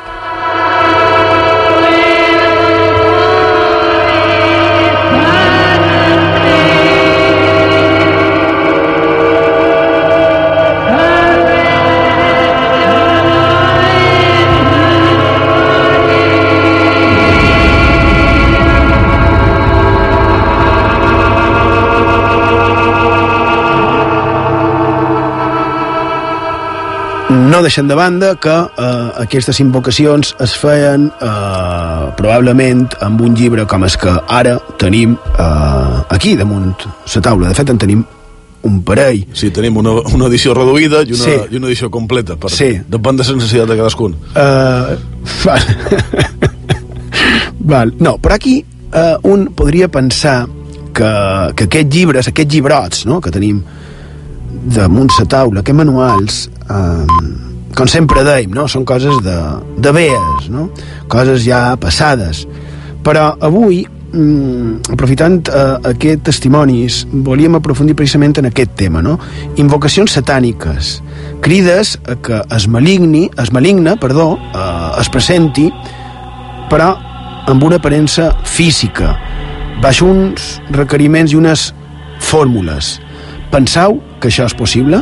[27.69, 33.85] deixen de banda que eh, aquestes invocacions es feien eh, probablement amb un llibre com
[33.85, 37.51] és que ara tenim eh, aquí damunt la taula.
[37.51, 38.05] De fet, en tenim
[38.65, 39.21] un parell.
[39.37, 41.35] Sí, tenim una, una edició reduïda i una, sí.
[41.53, 42.39] i una edició completa.
[42.41, 42.71] Per, sí.
[42.89, 44.17] Depèn de la necessitat de cadascun.
[44.33, 44.97] Uh,
[45.45, 45.69] val.
[47.75, 47.93] val.
[48.01, 50.39] No, però aquí uh, un podria pensar
[50.97, 51.13] que,
[51.55, 53.61] que aquests llibres, aquests llibrots no?, que tenim
[54.73, 57.48] damunt la taula, aquests manuals, eh,
[57.79, 58.67] com sempre dèiem, no?
[58.67, 59.37] són coses de,
[59.79, 60.67] de vees, no?
[61.11, 62.43] coses ja passades.
[63.07, 69.15] Però avui, mm, aprofitant eh, aquests testimonis, volíem aprofundir precisament en aquest tema, no?
[69.63, 70.97] Invocacions satàniques,
[71.45, 75.69] crides a que es maligni, es maligna, perdó, eh, es presenti,
[76.73, 76.97] però
[77.49, 79.15] amb una aparença física,
[79.85, 81.71] baix uns requeriments i unes
[82.19, 82.97] fórmules.
[83.55, 84.99] Penseu que això és possible?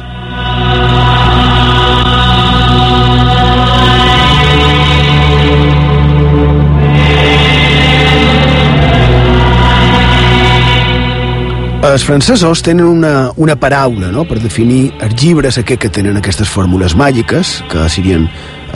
[11.96, 14.26] Els francesos tenen una, una paraula no?
[14.28, 18.26] per definir els llibres aquests que tenen aquestes fórmules màgiques, que serien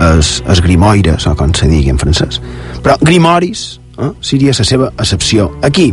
[0.00, 2.38] els, els grimoires, o com se digui en francès.
[2.80, 3.66] Però grimoris
[3.98, 5.90] eh, seria la seva accepció aquí.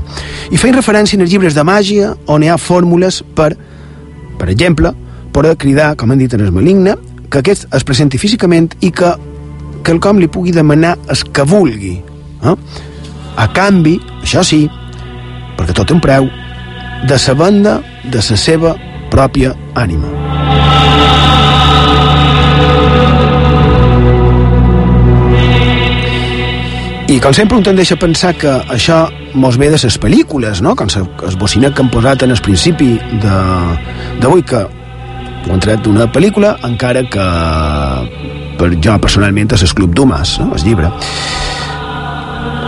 [0.55, 3.49] I feien referència als llibres de màgia on hi ha fórmules per,
[4.39, 4.95] per exemple,
[5.35, 6.95] per cridar, com han dit en el maligne,
[7.27, 9.11] que aquest es presenti físicament i que
[9.83, 11.97] quelcom li pugui demanar el que vulgui.
[12.39, 12.57] Eh?
[13.35, 14.63] A canvi, això sí,
[15.59, 16.31] perquè tot té un preu,
[17.05, 18.75] de sa banda de la seva
[19.11, 20.09] pròpia ànima.
[27.07, 29.05] I com sempre un tendeix a pensar que això
[29.39, 30.73] mos ve de les pel·lícules, no?
[30.75, 34.65] Com el bocinet que han posat en el principi d'avui, que
[35.47, 37.27] ho han tret d'una pel·lícula, encara que
[38.59, 40.51] per jo personalment és el Club Dumas, no?
[40.57, 40.91] el llibre.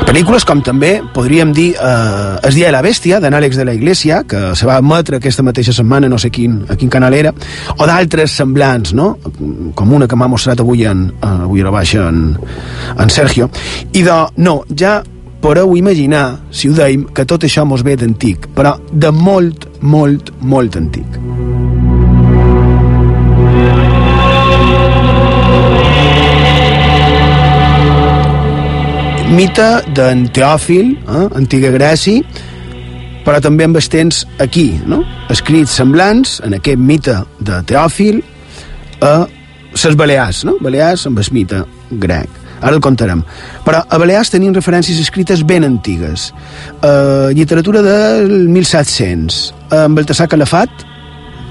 [0.10, 3.76] Pel·lícules com també podríem dir eh, Es dia de la bèstia, d'en Àlex de la
[3.78, 7.30] Iglesia, que se va emetre aquesta mateixa setmana, no sé quin, a quin canal era,
[7.78, 9.12] o d'altres semblants, no?
[9.78, 12.24] Com una que m'ha mostrat avui, en, eh, avui a la baixa en,
[12.98, 13.52] en Sergio.
[13.94, 14.98] I de, no, ja
[15.46, 20.34] podeu imaginar, si ho deim, que tot això mos ve d'antic, però de molt, molt,
[20.42, 21.20] molt antic.
[29.30, 32.24] Mite d'en Teòfil, eh, antiga Grècia,
[33.26, 35.04] però també amb estens aquí, no?
[35.30, 37.16] escrits semblants en aquest mite
[37.46, 38.24] de Teòfil
[39.06, 39.28] a
[39.76, 40.56] les Balears, no?
[40.62, 42.30] Balears amb el mite grec.
[42.60, 43.22] Ara el contarem.
[43.64, 46.34] Però a Balears tenim referències escrites ben antigues.
[46.82, 49.54] Uh, literatura del 1700.
[49.78, 50.84] Amb Baltasar Calafat,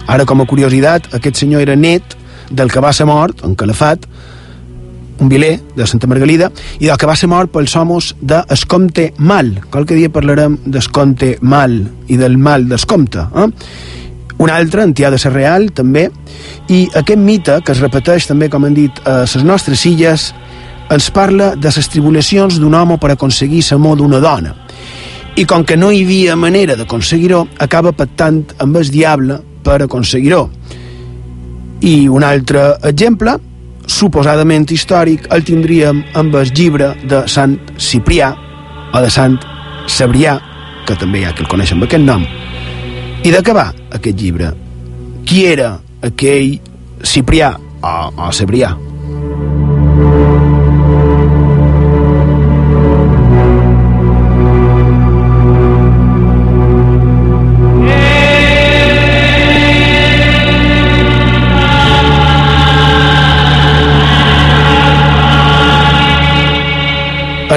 [0.09, 2.17] ara com a curiositat, aquest senyor era net
[2.51, 4.05] del que va ser mort, en Calafat,
[5.21, 9.55] un viler de Santa Margalida i del que va ser mort pels homes d'Escomte Mal.
[9.71, 13.27] Qualque dia parlarem d'Escomte Mal i del mal d'Escomte.
[13.35, 13.49] Eh?
[14.39, 16.09] Un altre, Antià de Real, també,
[16.71, 20.29] i aquest mite, que es repeteix també, com han dit, a les nostres illes,
[20.89, 24.55] ens parla de les tribulacions d'un home per aconseguir l'amor d'una dona.
[25.35, 30.49] I com que no hi havia manera d'aconseguir-ho, acaba pactant amb el diable per aconseguir-ho.
[31.83, 33.37] I un altre exemple,
[33.89, 38.31] suposadament històric el tindríem amb el llibre de Sant Ciprià
[38.93, 39.39] o de Sant
[39.89, 40.37] Cebrià,
[40.87, 42.25] que també hi ha qui el coneix amb aquest nom.
[43.25, 44.53] I de què va aquest llibre?
[45.29, 45.73] Qui era
[46.05, 46.59] aquell
[47.05, 48.77] Ciprià o, o Cebrià?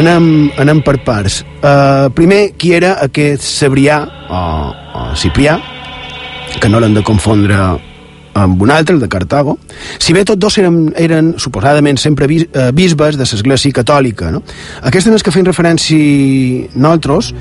[0.01, 1.41] Anem, anem per parts.
[1.61, 4.41] Uh, primer, qui era aquest Cebrià o,
[4.97, 5.59] o Ciprià,
[6.59, 7.57] que no l'han de confondre
[8.33, 9.57] amb un altre, el de Cartago,
[9.99, 14.31] si bé tots dos eren, eren suposadament sempre bis, eh, bisbes de l'Església Catòlica.
[14.31, 14.41] No?
[14.87, 17.33] Aquestes en que feien referència nosaltres,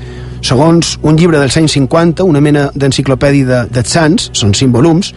[0.43, 5.13] segons un llibre dels anys 50, una mena d'enciclopèdia de, de Sants, són cinc volums,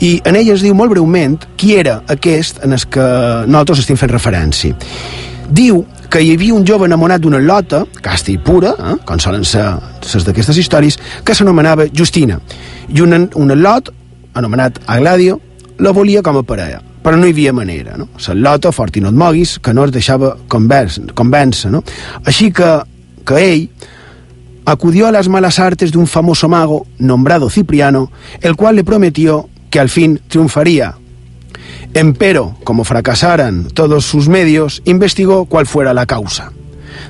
[0.00, 3.08] i en ella es diu molt breument qui era aquest en el que
[3.46, 4.80] nosaltres estem fent referència.
[5.48, 9.44] Diu que hi havia un jove enamorat d'una lota, casta i pura, eh, com solen
[9.44, 9.64] ser
[10.02, 12.40] les d'aquestes històries, que s'anomenava Justina.
[12.88, 13.92] I un, un lot,
[14.34, 15.40] anomenat Agladio,
[15.78, 18.08] la volia com a parella però no hi havia manera, no?
[18.26, 21.80] La lota, fort i no et moguis, que no es deixava convèncer, no?
[22.26, 22.66] Així que,
[23.24, 23.68] que ell
[24.68, 28.10] acudió a las malas artes de un famoso mago nombrado Cipriano,
[28.42, 30.96] el cual le prometió que al fin triunfaría
[31.94, 36.52] Empero, como fracasaran todos sus medios, investigó cuál fuera la causa.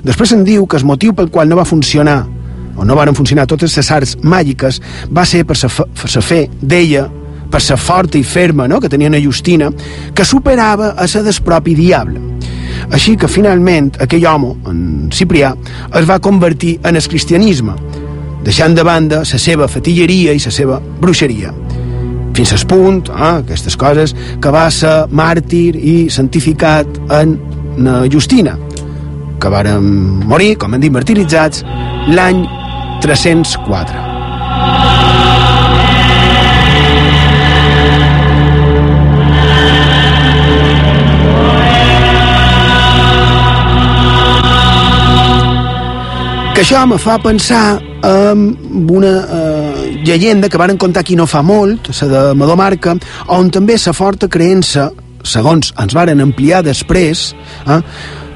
[0.03, 2.23] Després en diu que el motiu pel qual no va funcionar
[2.79, 4.79] o no van funcionar totes les arts màgiques
[5.11, 7.09] va ser per la fe d'ella,
[7.51, 9.71] per la forta i ferma no?, que tenia una Justina,
[10.15, 12.21] que superava a la del propi diable.
[12.91, 15.55] Així que finalment aquell home, en Ciprià,
[15.93, 17.75] es va convertir en el cristianisme,
[18.43, 21.51] deixant de banda la seva fatilleria i la seva bruixeria
[22.39, 27.35] fins al punt, eh, aquestes coses, que va ser màrtir i santificat en
[27.79, 28.55] na Justina,
[29.39, 29.83] que varen
[30.27, 31.65] morir, com han dit, martiritzats,
[32.07, 32.45] l'any
[33.03, 34.07] 304.
[46.59, 48.41] que això me fa pensar en
[48.91, 49.58] una eh,
[50.05, 52.95] llegenda que varen contar aquí no fa molt, la de Madomarca,
[53.27, 54.89] on també la forta creença,
[55.23, 57.33] segons ens varen ampliar després,
[57.67, 57.81] eh,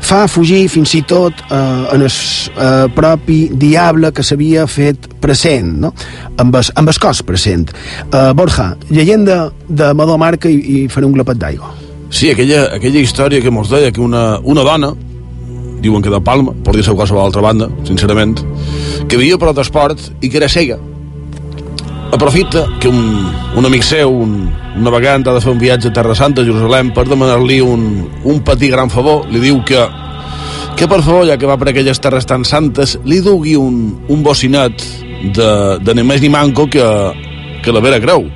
[0.03, 1.55] fa fugir fins i tot eh,
[1.95, 5.93] en el eh, propi diable que s'havia fet present, no?
[6.37, 7.71] amb, el, amb el cos present.
[8.09, 11.71] Eh, Borja, llegenda de Madomarca i, i faré un glopet d'aigua.
[12.13, 14.91] Sí, aquella, aquella història que mos deia que una, una dona,
[15.83, 18.37] diuen que de Palma, per dir-se qualsevol altra banda, sincerament,
[19.09, 20.77] que vivia per d'esport i que era cega.
[22.13, 25.93] Aprofita que un, un amic seu, un, un navegant, ha de fer un viatge a
[25.97, 27.87] Terra Santa, a Jerusalem, per demanar-li un,
[28.29, 29.23] un petit gran favor.
[29.33, 29.81] Li diu que,
[30.77, 33.79] que per favor, ja que va per aquelles terres tan santes, li dugui un,
[34.13, 34.85] un bocinet
[35.33, 35.49] de,
[35.81, 36.85] de ni més ni manco que,
[37.65, 38.29] que la Vera Creu.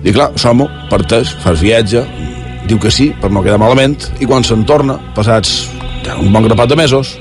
[0.00, 2.00] I clar, l'home parteix, fa el viatge,
[2.64, 5.66] diu que sí, per no quedar malament, i quan se'n torna, passats
[6.16, 7.12] un bon grapat de mesos,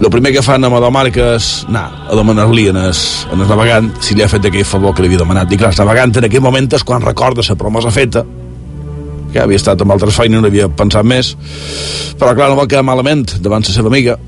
[0.00, 3.00] el primer que fan a Madomarca és anar a demanar-li en, es,
[3.32, 5.52] en el navegant si li ha fet aquell favor que li havia demanat.
[5.52, 8.24] I clar, el navegant en aquell moment és quan recorda la promesa feta,
[9.32, 11.34] que havia estat amb altres feines, no havia pensat més,
[12.18, 14.18] però clar, no va quedar malament davant la seva amiga,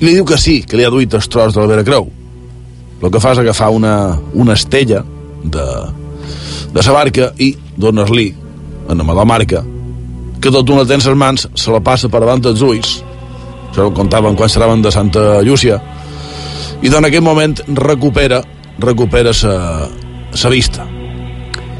[0.00, 2.08] i li diu que sí, que li ha duit el tros de la Vera Creu.
[3.00, 3.94] El que fa és agafar una,
[4.36, 5.02] una estella
[5.44, 5.66] de,
[6.72, 8.30] de sa barca i donar-li
[8.88, 9.62] en la Madomarca
[10.40, 12.98] que tot una tens les mans se la passa per davant dels ulls
[13.70, 15.80] això ho contaven quan estaven de Santa Llúcia.
[16.82, 18.40] I en aquest moment recupera
[18.80, 19.88] recupera sa,
[20.32, 20.86] sa vista.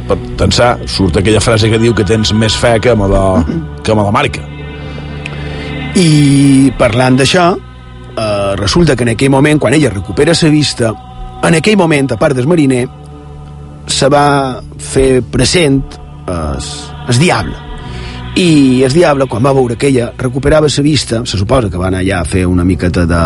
[0.07, 3.24] Per tensar surt aquella frase que diu que tens més fe que amb la,
[3.82, 4.45] que amb la marca.
[5.97, 10.93] I parlant d'això eh, resulta que en aquell moment quan ella recupera sa vista
[11.43, 12.84] en aquell moment, a part del mariner
[13.88, 15.80] se va fer present
[16.28, 16.68] es,
[17.09, 17.70] es diable
[18.37, 21.89] i el diable quan va veure que ella recuperava sa vista se suposa que va
[21.89, 23.22] anar allà a fer una miqueta de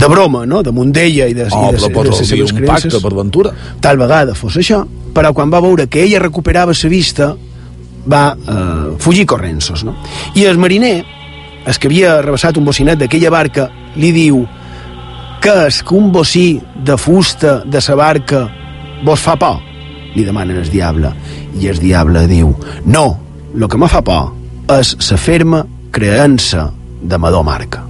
[0.00, 0.62] de broma, no?
[0.62, 3.52] de mundella i de, oh, i de, però de, de, de, un pacte per ventura
[3.82, 7.34] tal vegada fos això però quan va veure que ella recuperava sa vista
[8.08, 9.96] va eh, fugir corrensos no?
[10.34, 11.04] i el mariner
[11.66, 14.44] el que havia rebassat un bocinet d'aquella barca li diu
[15.42, 18.46] que és que un bocí de fusta de sa barca
[19.04, 19.60] vos fa por?
[20.14, 21.12] li demanen el diable
[21.60, 22.54] i el diable diu
[22.86, 24.32] no, el que me fa por
[24.78, 26.68] és la ferma creença
[27.02, 27.82] de Madó Marca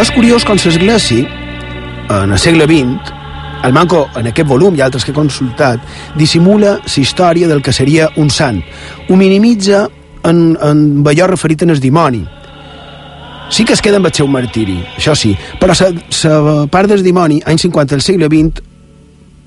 [0.00, 1.28] És curiós com l'Església,
[2.08, 3.10] en el segle XX,
[3.68, 5.82] el Manco, en aquest volum i altres que he consultat,
[6.16, 8.62] dissimula la història del que seria un sant.
[9.10, 9.82] Ho minimitza
[10.24, 12.22] en, en allò referit en el dimoni.
[13.52, 17.42] Sí que es queda amb el seu martiri, això sí, però la part del dimoni,
[17.44, 18.64] anys 50 del segle XX,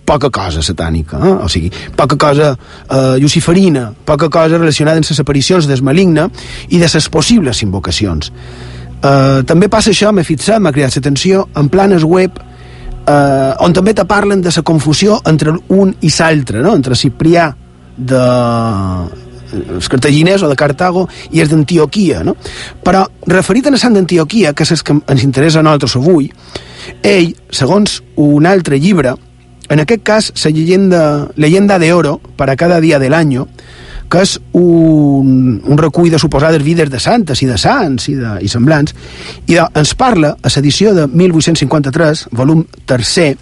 [0.05, 1.33] poca cosa satànica, eh?
[1.33, 6.27] o sigui, poca cosa eh, luciferina, poca cosa relacionada amb les aparicions del maligne
[6.69, 8.29] i de les possibles invocacions.
[9.03, 13.93] Uh, també passa això, m'he fixat, m'ha cridat l'atenció, en planes web uh, on també
[13.93, 16.73] te parlen de la confusió entre un i l'altre, no?
[16.75, 17.51] entre Ciprià
[17.97, 18.23] de
[19.53, 22.33] els cartaginès o de Cartago i els d'Antioquia, no?
[22.83, 26.31] Però referit a la sant d'Antioquia, que és el que ens interessa a nosaltres avui,
[27.05, 29.13] ell, segons un altre llibre,
[29.69, 31.03] en aquest cas, la llegenda,
[31.35, 33.37] leyenda de oro para cada dia de l'any,
[34.09, 38.37] que és un, un recull de suposades vides de santes i de sants i, de,
[38.45, 38.95] i semblants,
[39.47, 43.33] i de, ens parla, a l'edició de 1853, volum tercer,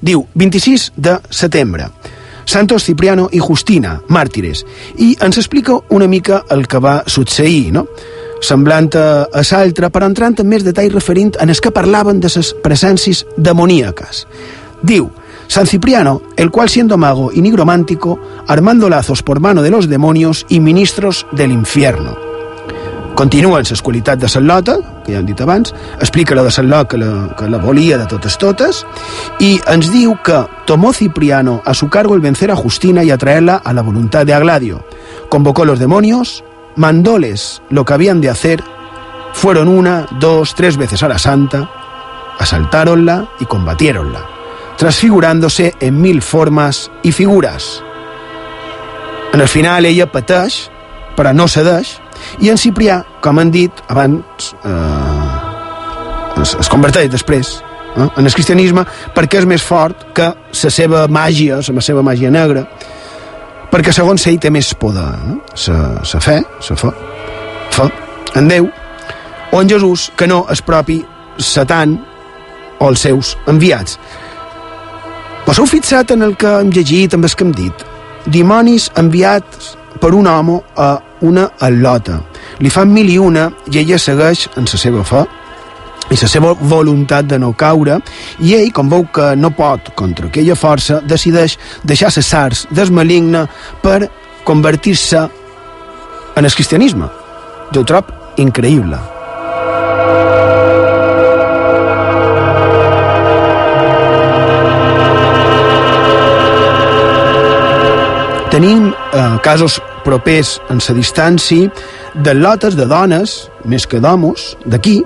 [0.00, 1.90] diu 26 de setembre,
[2.50, 4.64] Santos Cipriano i Justina, màrtires,
[4.98, 7.86] i ens explica una mica el que va succeir, no?
[8.40, 12.52] semblant a, l'altre, però entrant en més detall referint en els que parlaven de les
[12.64, 14.24] presències demoníaques.
[14.82, 15.10] Diu,
[15.50, 20.46] San Cipriano, el cual siendo mago y nigromántico, armando lazos por mano de los demonios
[20.48, 22.16] y ministros del infierno.
[23.16, 26.52] Continua en la qualitat de Sant Lota, que ja hem dit abans, explica la de
[26.54, 28.84] Sant Lot que la, que la volia de totes totes,
[29.40, 30.38] i ens diu que
[30.70, 34.34] tomó Cipriano a su cargo el vencer a Justina y atraerla a la voluntad de
[34.34, 34.84] Agladio.
[35.28, 36.44] Convocó los demonios,
[36.76, 38.62] mandóles lo que habían de hacer,
[39.32, 41.68] fueron una, dos, tres veces a la santa,
[42.38, 44.38] asaltáronla y combatiéronla
[44.80, 47.82] transfigurándose en mil formas i figures.
[49.34, 50.70] En el final ella pateix,
[51.18, 51.98] però no cedeix,
[52.40, 58.32] i en Ciprià, com han dit abans, eh, es, es converteix després eh, en el
[58.32, 62.64] cristianisme perquè és més fort que la seva màgia, la seva màgia negra,
[63.70, 65.10] perquè segons ell té més poder.
[65.34, 65.36] Eh?
[65.66, 65.76] Sa,
[66.08, 66.94] sa fe, sa fe,
[67.76, 67.90] fe
[68.40, 68.72] en Déu,
[69.52, 71.02] o en Jesús, que no és propi
[71.36, 71.98] Satan
[72.80, 74.00] o els seus enviats.
[75.50, 77.80] Vos heu fixat en el que hem llegit, amb el que hem dit?
[78.30, 80.92] Dimonis enviats per un home a
[81.26, 82.20] una al·lota.
[82.62, 85.24] Li fan mil i una i ella segueix en la seva fe
[86.06, 87.98] i la seva voluntat de no caure
[88.38, 92.94] i ell, com veu que no pot contra aquella força, decideix deixar les sars del
[92.94, 93.48] maligne
[93.82, 94.04] per
[94.46, 95.28] convertir-se
[96.36, 97.10] en el cristianisme.
[97.74, 99.02] Jo ho trob increïble.
[108.60, 111.70] Tenim eh, casos propers en la distància
[112.12, 114.98] de lotes de dones, més que d'homes, d'aquí,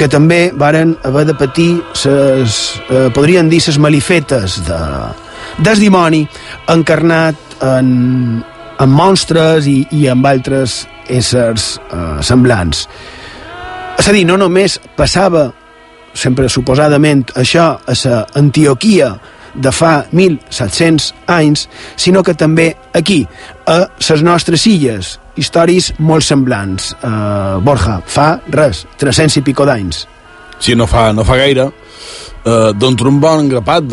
[0.00, 2.56] que també varen haver de patir ses,
[2.88, 4.80] eh, podrien dir ses malifetes de,
[5.60, 6.22] des dimoni
[6.72, 7.36] encarnat
[7.68, 7.92] en,
[8.80, 12.86] en monstres i, i amb altres éssers eh, semblants.
[14.00, 15.50] És a dir, no només passava
[16.16, 19.18] sempre suposadament això a la Antioquia
[19.56, 23.24] de fa 1.700 anys, sinó que també aquí,
[23.66, 26.92] a les nostres illes, històries molt semblants.
[27.00, 30.04] Uh, Borja, fa res, 300 i pico d'anys.
[30.60, 31.70] Sí, no fa, no fa gaire.
[32.46, 33.88] Uh, D'on un bon grapat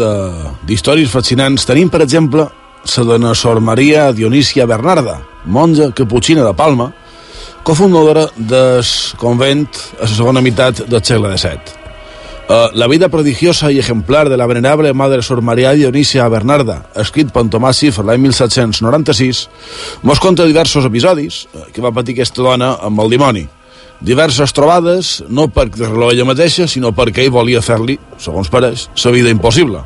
[0.68, 2.48] d'històries fascinants tenim, per exemple,
[2.84, 6.92] la dona Sor Maria Dionísia Bernarda, monja caputxina de Palma,
[7.64, 8.84] cofundadora del
[9.18, 9.68] convent
[10.00, 11.83] a la segona meitat del segle XVII.
[12.44, 17.30] Uh, la vida prodigiosa i ejemplar de la venerable Madre Sor Maria Dionisia Bernarda, escrit
[17.32, 19.46] per Tomàs Cifra l'any 1796,
[20.04, 23.46] mos conta diversos episodis que va patir aquesta dona amb el dimoni.
[24.04, 29.16] Diverses trobades, no per dir-lo ella mateixa, sinó perquè ell volia fer-li, segons pareix, la
[29.16, 29.80] vida impossible.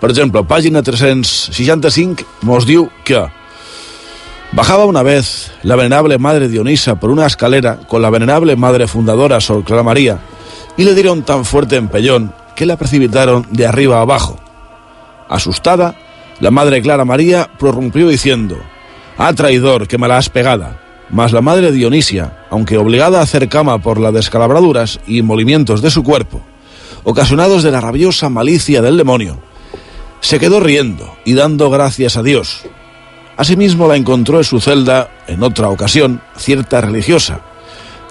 [0.00, 3.26] Per exemple, pàgina 365 mos diu que
[4.54, 9.40] Bajaba una vez la venerable Madre Dionisa por una escalera con la venerable Madre Fundadora
[9.40, 10.20] Sor Clara María
[10.76, 14.38] y le dieron tan fuerte empellón que la precipitaron de arriba abajo.
[15.28, 15.96] Asustada,
[16.40, 18.56] la madre Clara María prorrumpió diciendo,
[19.16, 20.80] Ah, traidor, que me la has pegada.
[21.10, 25.90] Mas la madre Dionisia, aunque obligada a hacer cama por las descalabraduras y movimientos de
[25.90, 26.40] su cuerpo,
[27.04, 29.38] ocasionados de la rabiosa malicia del demonio,
[30.20, 32.62] se quedó riendo y dando gracias a Dios.
[33.36, 37.40] Asimismo la encontró en su celda, en otra ocasión, cierta religiosa,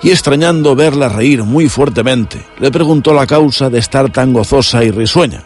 [0.04, 4.92] y extrañando verla reír muy fuertemente, le preguntó la causa de estar tan gozosa y
[4.92, 5.44] risueña.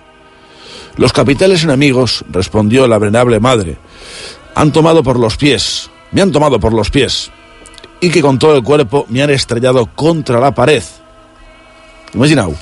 [0.98, 3.78] Los capitales enemigos, respondió la venerable madre,
[4.56, 7.30] han tomado por los pies, me han tomado por los pies,
[8.02, 10.84] y que con todo el cuerpo me han estrellado contra la pared.
[12.16, 12.56] Imagineu,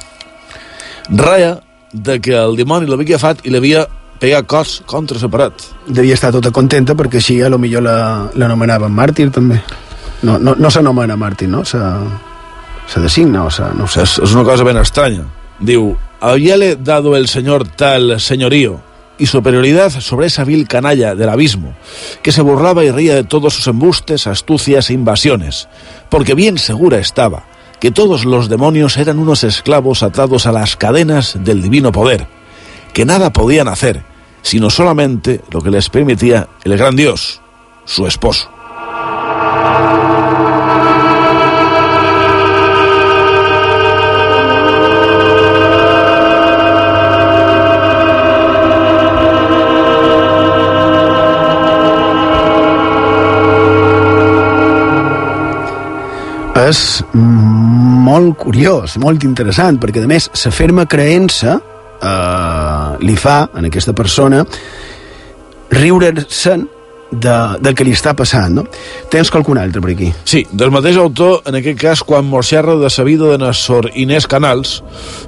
[1.10, 1.62] raya
[1.94, 3.86] de que el dimoni l'havia agafat i l'havia
[4.20, 5.68] pegat cos contra la paret.
[5.88, 7.86] Devia estar tota contenta perquè així a lo millor
[8.36, 9.62] l'anomenaven màrtir també.
[10.26, 11.64] No, no, no s'anomena màrtir, no?
[11.66, 11.80] Se,
[12.88, 14.04] se designa o se, no sé.
[14.04, 15.26] És, una cosa ben estranya.
[15.60, 18.82] Diu, habíale dado el señor tal señorío
[19.18, 21.74] y superioridad sobre esa vil canalla del abismo,
[22.22, 25.70] que se burlaba y reía de todos sus embustes, astucias e invasiones,
[26.10, 27.46] porque bien segura estaba
[27.80, 32.28] que todos los demonios eran unos esclavos atados a las cadenas del divino poder,
[32.94, 34.04] que nada podían hacer,
[34.42, 37.42] sino solamente lo que les permitía el gran Dios,
[37.86, 38.55] su esposo.
[56.66, 63.64] És molt curiós, molt interessant, perquè a més la ferma creença eh, li fa a
[63.70, 64.44] aquesta persona
[65.76, 66.66] riure-se'n
[67.22, 68.66] de, del que li està passant, no?
[69.12, 70.12] Tens qualcun altre per aquí?
[70.28, 73.54] Sí, del mateix autor, en aquest cas, quan mos xerra de sa vida de na
[73.54, 74.82] Sor Inés Canals,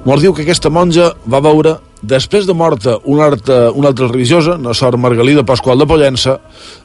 [0.04, 4.58] mos diu que aquesta monja va veure, després de morta una altra, una altra religiosa,
[4.58, 6.38] na Sor Margalida Pasqual de Pollença,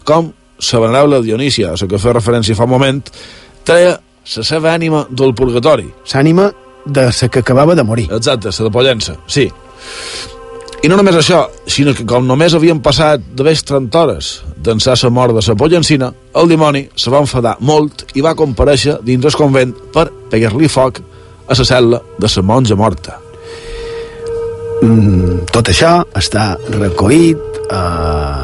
[0.08, 0.32] com
[0.64, 3.02] la venerable Dionísia, a la que fa referència fa un moment,
[3.68, 5.90] treia la seva ànima del purgatori.
[6.14, 6.52] L'ànima
[6.86, 8.10] de la que acabava de morir.
[8.12, 9.50] Exacte, la de Pollença, sí.
[10.84, 14.32] I no només això, sinó que com només havien passat de vés 30 hores
[14.66, 18.98] d'ençà la mort de la Pollencina, el dimoni se va enfadar molt i va compareixer
[19.02, 21.00] dins el convent per pegar-li foc
[21.48, 23.16] a la cel·la de la monja morta.
[24.84, 27.40] Mm, tot això està recollit
[27.72, 28.43] eh,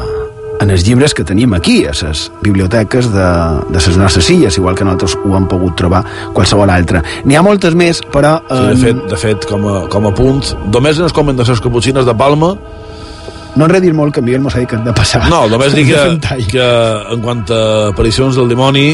[0.60, 3.28] en els llibres que tenim aquí, a les biblioteques de,
[3.70, 6.02] de les nostres illes, igual que nosaltres ho hem pogut trobar
[6.36, 7.02] qualsevol altra.
[7.24, 8.36] N'hi ha moltes més, però...
[8.50, 11.48] Sí, de fet, de fet com, a, com a punt, només en els convent de
[11.48, 12.54] les caputxines de Palma
[13.56, 15.24] no en dir molt que Miguel mos ha dit que hem de passar.
[15.30, 16.66] No, només dic de que, que
[17.14, 18.92] en quant a aparicions del dimoni,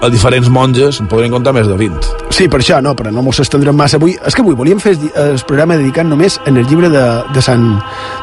[0.00, 2.30] a diferents monges en podrien contar més de 20.
[2.32, 4.16] Sí, per això, no, però no mos estendrem massa avui.
[4.26, 7.66] És que avui volíem fer el programa dedicat només en el llibre de, de, Sant,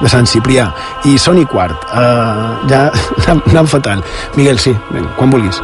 [0.01, 0.71] de Sant Ciprià.
[1.05, 1.77] I són i quart.
[1.91, 2.87] Uh, ja
[3.27, 4.03] anem, anem fatal.
[4.39, 5.61] Miguel, sí, ben, quan vulguis.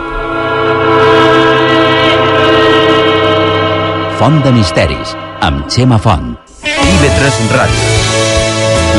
[4.22, 6.36] Font de Misteris, amb Xema Font.
[6.64, 7.91] IB3 Ràdio.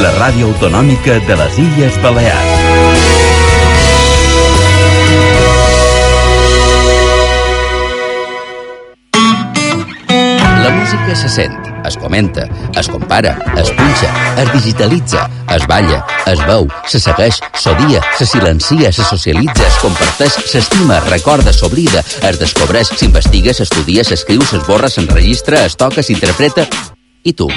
[0.02, 2.63] La ràdio autonòmica de les Illes Balears.
[10.94, 16.68] Música se sent, es comenta, es compara, es punxa, es digitalitza, es balla, es veu,
[16.86, 22.92] se segueix, s'odia, se silencia, se socialitza, es comparteix, s'estima, es recorda, s'oblida, es descobreix,
[22.94, 26.68] s'investiga, s'estudia, s'escriu, s'esborra, s'enregistra, es toca, s'interpreta...
[27.24, 27.48] I tu,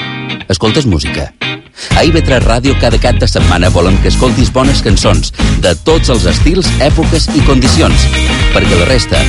[0.48, 1.28] escoltes música?
[2.00, 6.26] A IB3 Ràdio cada cap de setmana volem que escoltis bones cançons de tots els
[6.26, 8.08] estils, èpoques i condicions,
[8.56, 9.20] perquè la resta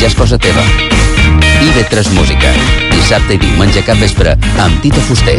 [0.00, 0.66] ja és cosa teva.
[1.62, 2.83] IB3 Música.
[3.04, 4.30] Dissabte i diumenge cap vespre
[4.64, 5.34] amb Tita Fuster.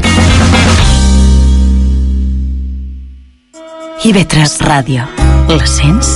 [4.06, 5.08] IB3 Ràdio.
[5.50, 6.12] La sents?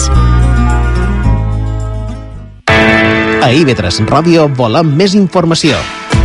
[2.70, 5.80] A IB3 Ràdio volem més informació.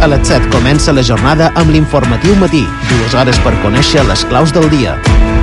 [0.05, 2.61] A les 7 comença la jornada amb l'informatiu matí,
[2.91, 4.99] dues hores per conèixer les claus del dia.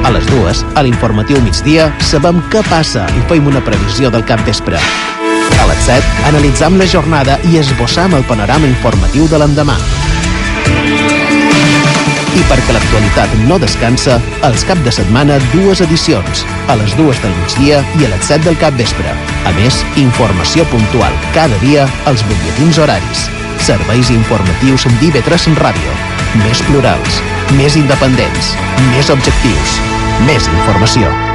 [0.05, 4.45] A les dues, a l'informatiu migdia, sabem què passa i fem una previsió del cap
[4.45, 4.77] vespre.
[5.71, 9.77] Les 7, analitzam la jornada i esbossam el panorama informatiu de l'endemà.
[12.31, 17.33] I perquè l'actualitat no descansa, els cap de setmana dues edicions, a les dues del
[17.41, 19.15] migdia i a les 7 del cap vespre.
[19.47, 23.27] A més, informació puntual cada dia als butlletins horaris.
[23.61, 25.97] Serveis informatius d'IV3 Ràdio.
[26.45, 27.19] Més plurals,
[27.59, 28.55] més independents,
[28.93, 29.77] més objectius,
[30.29, 31.30] més informació.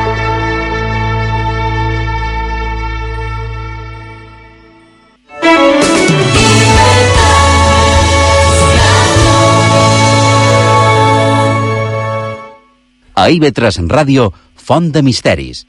[13.17, 14.29] A IB3 Ràdio,
[14.61, 15.65] Font de Misteris.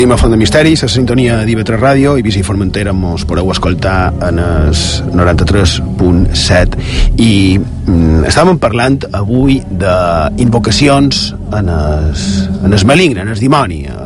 [0.00, 3.50] Seguim a Font de Misteris, a la sintonia d'IV3 Ràdio i Visi Formentera mos podeu
[3.52, 4.72] escoltar en el
[5.12, 6.78] 93.7
[7.20, 11.18] i mm, estàvem parlant avui d'invocacions
[11.58, 12.22] en es,
[12.64, 13.98] en es maligne, en el dimoni eh,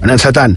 [0.00, 0.56] en el satan.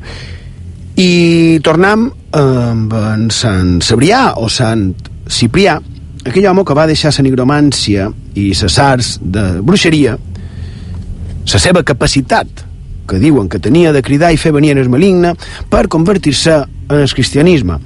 [0.96, 2.08] I tornem
[2.40, 4.96] amb en Sant Cebrià o Sant
[5.28, 5.76] Ciprià
[6.24, 8.08] aquell home que va deixar la nigromància
[8.40, 12.69] i les arts de bruixeria la seva capacitat
[13.10, 15.34] que diuen que tenia de cridar i fer venir en el maligne
[15.70, 17.80] per convertir-se en el cristianisme.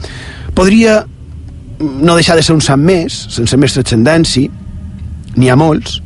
[0.53, 1.01] Podria
[1.79, 4.51] no deixar de ser un sant més, sense més transcendència,
[5.33, 5.99] n'hi ha molts,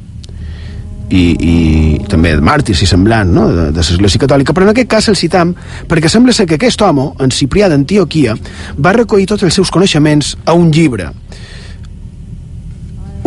[1.09, 1.55] i, i
[2.11, 3.47] també de màrtirs i semblant no?
[3.53, 5.53] de, de l'Església Catòlica, però en aquest cas el citam
[5.87, 8.35] perquè sembla ser que aquest home, en Ciprià d'Antioquia,
[8.83, 11.11] va recollir tots els seus coneixements a un llibre,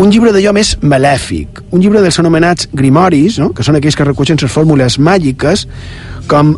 [0.01, 3.51] un llibre d'allò més malèfic, un llibre dels anomenats grimoris, no?
[3.53, 5.67] que són aquells que recullen les fórmules màgiques,
[6.31, 6.55] com,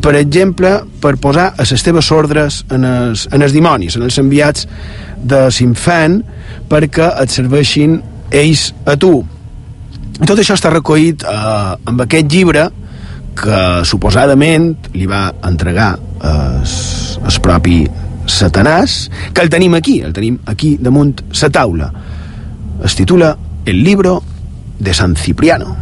[0.00, 0.70] per exemple,
[1.02, 4.64] per posar a les teves ordres en els, en els dimonis, en els enviats
[5.20, 6.22] de l'infant,
[6.72, 8.00] perquè et serveixin
[8.32, 9.12] ells a tu.
[10.24, 12.68] Tot això està recollit eh, amb aquest llibre
[13.38, 15.92] que suposadament li va entregar
[16.24, 17.82] el propi
[18.28, 18.96] Satanàs,
[19.32, 21.92] que el tenim aquí, el tenim aquí damunt sa taula
[22.84, 24.22] es titula El libro
[24.78, 25.76] de San Cipriano.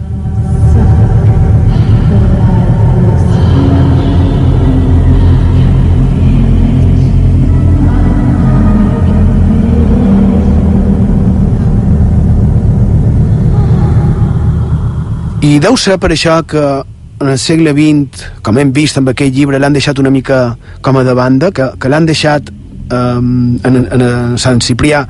[15.46, 16.62] I deu ser per això que
[17.20, 20.98] en el segle XX, com hem vist amb aquell llibre, l'han deixat una mica com
[20.98, 22.50] a de banda, que, que l'han deixat
[22.90, 25.04] um, en, en, en Sant Ciprià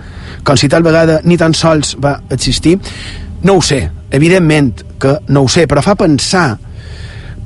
[0.47, 2.77] com si tal vegada ni tan sols va existir.
[3.43, 6.49] No ho sé, evidentment que no ho sé, però fa pensar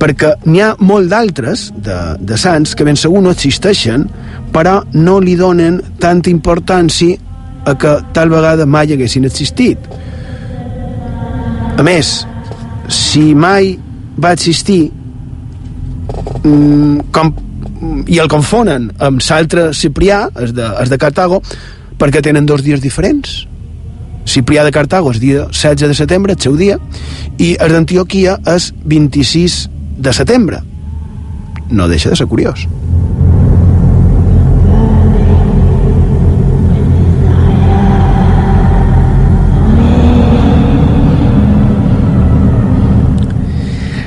[0.01, 4.07] perquè n'hi ha molt d'altres de, de sants que ben segur no existeixen
[4.53, 7.19] però no li donen tanta importància
[7.69, 9.79] a que tal vegada mai haguessin existit.
[11.77, 12.15] A més,
[12.91, 13.75] si mai
[14.21, 14.91] va existir
[16.45, 17.33] mm, com,
[18.09, 21.43] i el confonen amb l'altre Ciprià, el de, el de Cartago,
[22.01, 23.45] perquè tenen dos dies diferents.
[24.25, 26.79] Ciprià de Cartago és dia 16 de setembre, el seu dia,
[27.39, 29.63] i el d'Antioquia és 26
[30.01, 30.63] de setembre.
[31.71, 32.67] No deixa de ser curiós.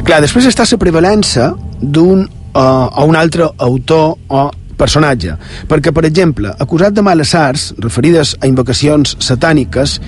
[0.03, 5.35] Clar, després està la prevalença d'un uh, o un altre autor o personatge.
[5.69, 9.99] Perquè, per exemple, acusat de males arts, referides a invocacions satàniques,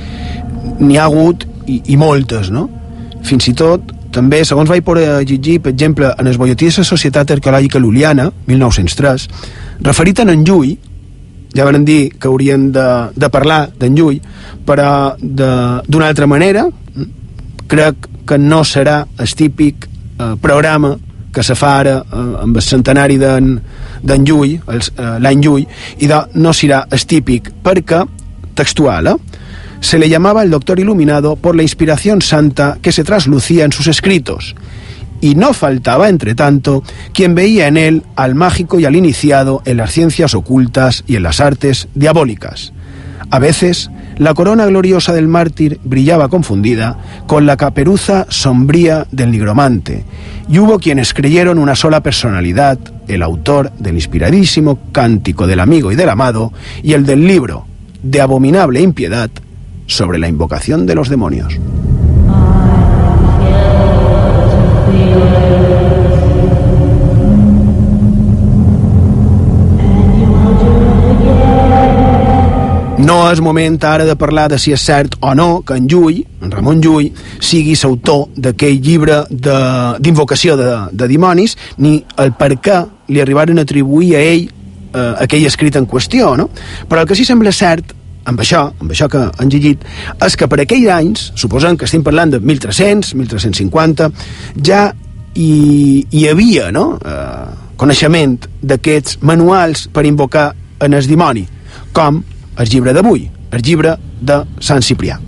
[0.80, 2.68] n'hi ha hagut i, i moltes, no?
[3.26, 6.88] Fins i tot, també, segons vaig poder llegir, per exemple, en el bolletí de la
[6.88, 9.28] Societat Arqueològica Luliana, 1903,
[9.84, 10.76] referit a en Llull,
[11.56, 12.86] ja van dir que haurien de,
[13.16, 14.22] de parlar d'en Llull,
[14.66, 16.66] però d'una altra manera,
[17.68, 20.96] crec que no serà el típic eh, programa
[21.36, 23.52] que se fa ara eh, amb el centenari d'en
[24.06, 25.66] Llull, eh, l'any Llull,
[26.00, 28.04] i de, no serà el típic, perquè,
[28.56, 29.16] textual, eh,
[29.80, 33.88] se le llamaba el doctor iluminado por la inspiración santa que se traslucía en sus
[33.88, 34.56] escritos.
[35.22, 36.84] Y no faltaba, entre tanto,
[37.14, 41.24] quien veía en él al mágico y al iniciado en las ciencias ocultas y en
[41.24, 42.74] las artes diabólicas.
[43.30, 46.98] A veces, la corona gloriosa del mártir brillaba confundida
[47.28, 50.04] con la caperuza sombría del nigromante,
[50.50, 55.96] y hubo quienes creyeron una sola personalidad, el autor del inspiradísimo Cántico del Amigo y
[55.96, 56.54] del Amado
[56.84, 57.66] y el del libro
[58.04, 59.30] de abominable impiedad
[59.88, 61.60] sobre la invocación de los demonios.
[72.96, 76.22] No és moment ara de parlar de si és cert o no que en Llull,
[76.42, 77.10] en Ramon Llull,
[77.44, 82.78] sigui l'autor d'aquell llibre d'invocació de, de, de dimonis, ni el per què
[83.12, 86.48] li arribaren a atribuir a ell eh, aquell escrit en qüestió, no?
[86.88, 87.92] Però el que sí sembla cert
[88.32, 89.84] amb això, amb això que han llegit,
[90.24, 94.08] és que per aquells anys, suposant que estem parlant de 1300, 1350,
[94.64, 94.86] ja
[95.36, 95.52] hi,
[96.16, 96.94] hi havia no?
[97.04, 101.44] eh, coneixement d'aquests manuals per invocar en el dimoni,
[101.92, 102.24] com
[102.58, 105.20] el llibre d'avui, el llibre de Sant Ciprià.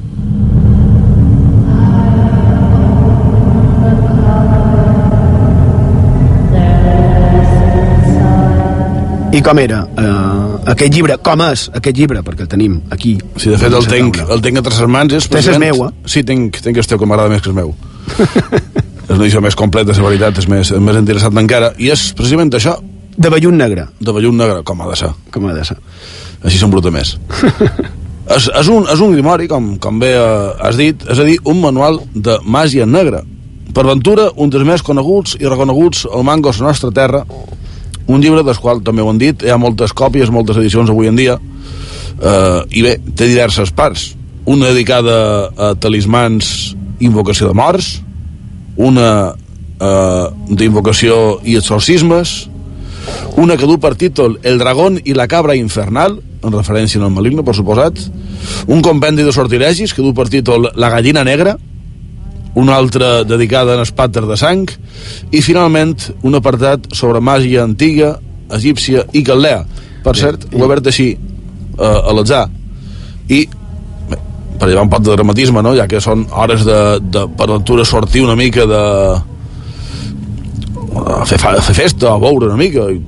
[9.38, 11.18] I com era eh, aquest llibre?
[11.22, 12.24] Com és aquest llibre?
[12.26, 13.18] Perquè el tenim aquí.
[13.36, 15.14] Sí, de fet el tenc, el tenc a tres mans.
[15.14, 15.92] És Tens el meu, eh?
[16.10, 17.76] Sí, tinc, tinc el teu, que m'agrada més que el meu.
[19.08, 21.74] és una edició més completa, la veritat, és més, és més interessant encara.
[21.78, 22.80] I és precisament això.
[23.18, 23.88] De vellut negre.
[24.00, 25.10] De vellut negre, com ha de ser.
[25.34, 25.78] Com ha de ser.
[26.46, 27.16] Així s'embruta més.
[28.36, 31.40] és, és, un, és un grimori, com, com bé eh, has dit, és a dir,
[31.50, 33.24] un manual de màgia negra.
[33.74, 37.24] Per ventura, un dels més coneguts i reconeguts al mango a la nostra terra,
[38.08, 41.10] un llibre del qual també ho han dit, hi ha moltes còpies, moltes edicions avui
[41.10, 41.40] en dia,
[42.22, 44.12] eh, i bé, té diverses parts.
[44.48, 45.18] Una dedicada
[45.58, 47.90] a talismans invocació de morts,
[48.78, 52.36] una eh, d'invocació i exorcismes,
[53.38, 57.44] una que du per títol El dragón i la cabra infernal, en referència al maligno,
[57.46, 58.00] per suposat,
[58.68, 61.58] un compendi de sortilegis que du per títol La gallina negra,
[62.58, 64.66] una altra dedicada en espàter de sang,
[65.30, 65.94] i finalment
[66.26, 68.16] un apartat sobre màgia antiga,
[68.58, 69.62] egípcia i caldea.
[70.04, 72.48] Per cert, ho he obert així, eh, a l'atzar.
[73.30, 73.44] I
[74.10, 74.18] bé,
[74.58, 75.76] per llevar un pot de dramatisme, no?
[75.78, 78.84] ja que són hores de, de per ventura sortir una mica de
[81.02, 83.02] a fer, a fer festa, a veure una mica i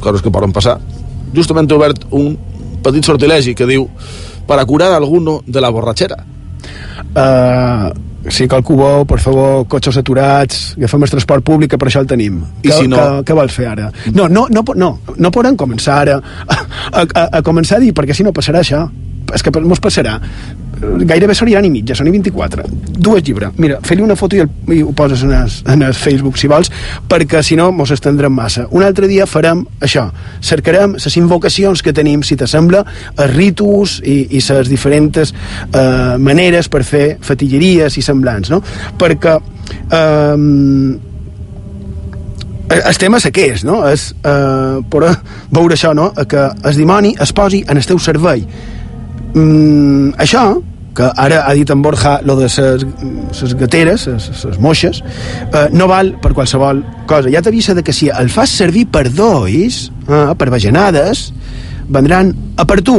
[0.00, 0.78] coses que poden passar
[1.36, 2.36] justament he obert un
[2.84, 3.88] petit sortilegi que diu
[4.46, 6.18] para curar a alguno de la borratxera
[7.16, 7.90] uh,
[8.30, 12.08] si qualcú vol, per favor, cotxes aturats, agafem el transport públic, que per això el
[12.10, 12.40] tenim.
[12.62, 12.98] I que, si no?
[12.98, 13.90] Que, què vols fer ara?
[14.14, 16.56] No, no, no, no, no podem començar ara a,
[17.04, 18.86] a, a començar a dir, perquè si no passarà això.
[19.34, 20.20] És que mos passarà
[21.06, 22.64] gairebé seria i mitja, són i 24
[22.96, 25.94] dues llibres, mira, fer-li una foto i, el, i ho poses en el, en el
[25.94, 26.70] Facebook si vols
[27.08, 30.06] perquè si no mos estendrem massa un altre dia farem això
[30.40, 32.84] cercarem les invocacions que tenim, si t'assembla
[33.16, 38.62] els ritus i, i les diferents eh, maneres per fer fatilleries i semblants, no?
[38.98, 39.36] perquè
[39.90, 41.04] eh,
[42.68, 43.82] el tema és és, no?
[43.86, 45.02] És eh, per
[45.54, 46.10] veure això, no?
[46.26, 48.42] Que el dimoni es posi en el teu servei
[49.34, 50.48] mm, això
[50.96, 55.02] que ara ha dit en Borja lo de les gateres, les moixes,
[55.52, 57.30] eh, no val per qualsevol cosa.
[57.30, 61.32] Ja t'avisa de que si el fas servir per dois, eh, per bajanades,
[61.88, 62.98] vendran a per tu.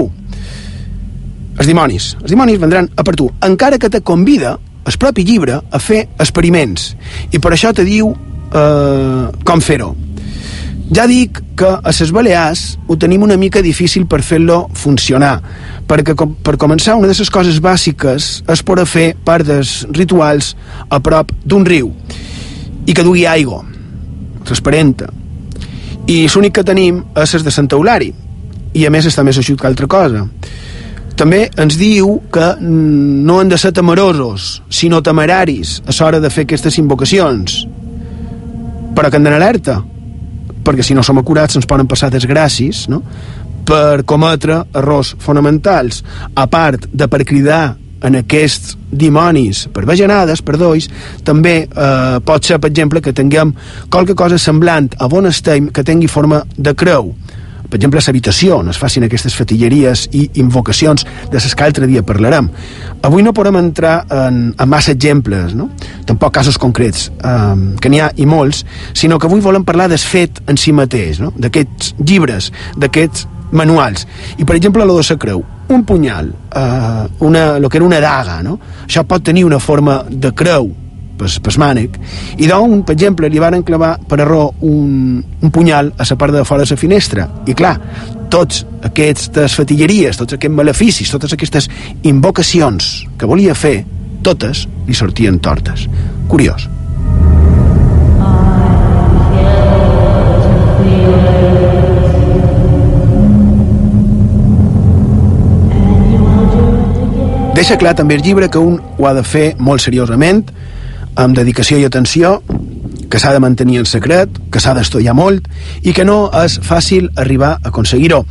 [1.58, 2.16] Els dimonis.
[2.22, 3.32] Els dimonis vendran a per tu.
[3.42, 6.94] Encara que te convida el propi llibre a fer experiments
[7.32, 8.14] i per això te diu
[8.54, 9.96] eh, com fer-ho
[10.94, 15.42] ja dic que a les Balears ho tenim una mica difícil per fer-lo funcionar,
[15.88, 20.56] perquè com, per començar una de les coses bàsiques és poder fer parts rituals
[20.90, 21.92] a prop d'un riu
[22.86, 23.66] i que dugui aigua
[24.48, 25.10] transparenta.
[26.08, 28.14] I l'únic que tenim és les de Santa Eulari
[28.74, 30.24] i a més està més aixut que altra cosa.
[31.20, 36.46] També ens diu que no han de ser temerosos sinó temeraris a l'hora de fer
[36.46, 37.66] aquestes invocacions.
[38.96, 39.82] Però que han d'anar alerta
[40.68, 43.02] perquè si no som acurats ens poden passar desgràcies no?
[43.68, 46.04] per cometre errors fonamentals
[46.36, 50.86] a part de per cridar en aquests dimonis per vejanades, per dois,
[51.26, 53.56] també eh, pot ser, per exemple, que tinguem
[53.90, 57.16] qualque cosa semblant a bon estem que tingui forma de creu
[57.70, 61.88] per exemple, a l'habitació, on es facin aquestes fatilleries i invocacions de les que altre
[61.90, 62.50] dia parlarem.
[63.08, 65.70] Avui no podem entrar en, en massa exemples, no?
[66.08, 68.64] tampoc casos concrets, eh, que n'hi ha i molts,
[68.94, 71.34] sinó que avui volem parlar del fet en si mateix, no?
[71.36, 74.08] d'aquests llibres, d'aquests manuals.
[74.38, 75.44] I, per exemple, lo de creu.
[75.70, 78.60] Un punyal, eh, una, lo que era una daga, no?
[78.86, 80.72] això pot tenir una forma de creu,
[81.18, 81.98] pas, pas mànec,
[82.38, 86.34] i d'on, per exemple, li van clavar per error un, un punyal a la part
[86.34, 87.28] de fora de la finestra.
[87.48, 87.76] I clar,
[88.30, 91.70] tots aquestes fatilleries, tots aquests maleficis, totes aquestes
[92.04, 93.82] invocacions que volia fer,
[94.24, 95.88] totes li sortien tortes.
[96.28, 96.68] Curiós.
[107.58, 110.44] Deixa clar també el llibre que un ho ha de fer molt seriosament,
[111.18, 112.38] amb dedicació i atenció,
[113.10, 115.48] que s'ha de mantenir en secret, que s'ha d'estudiar molt
[115.82, 118.24] i que no és fàcil arribar a aconseguir-ho.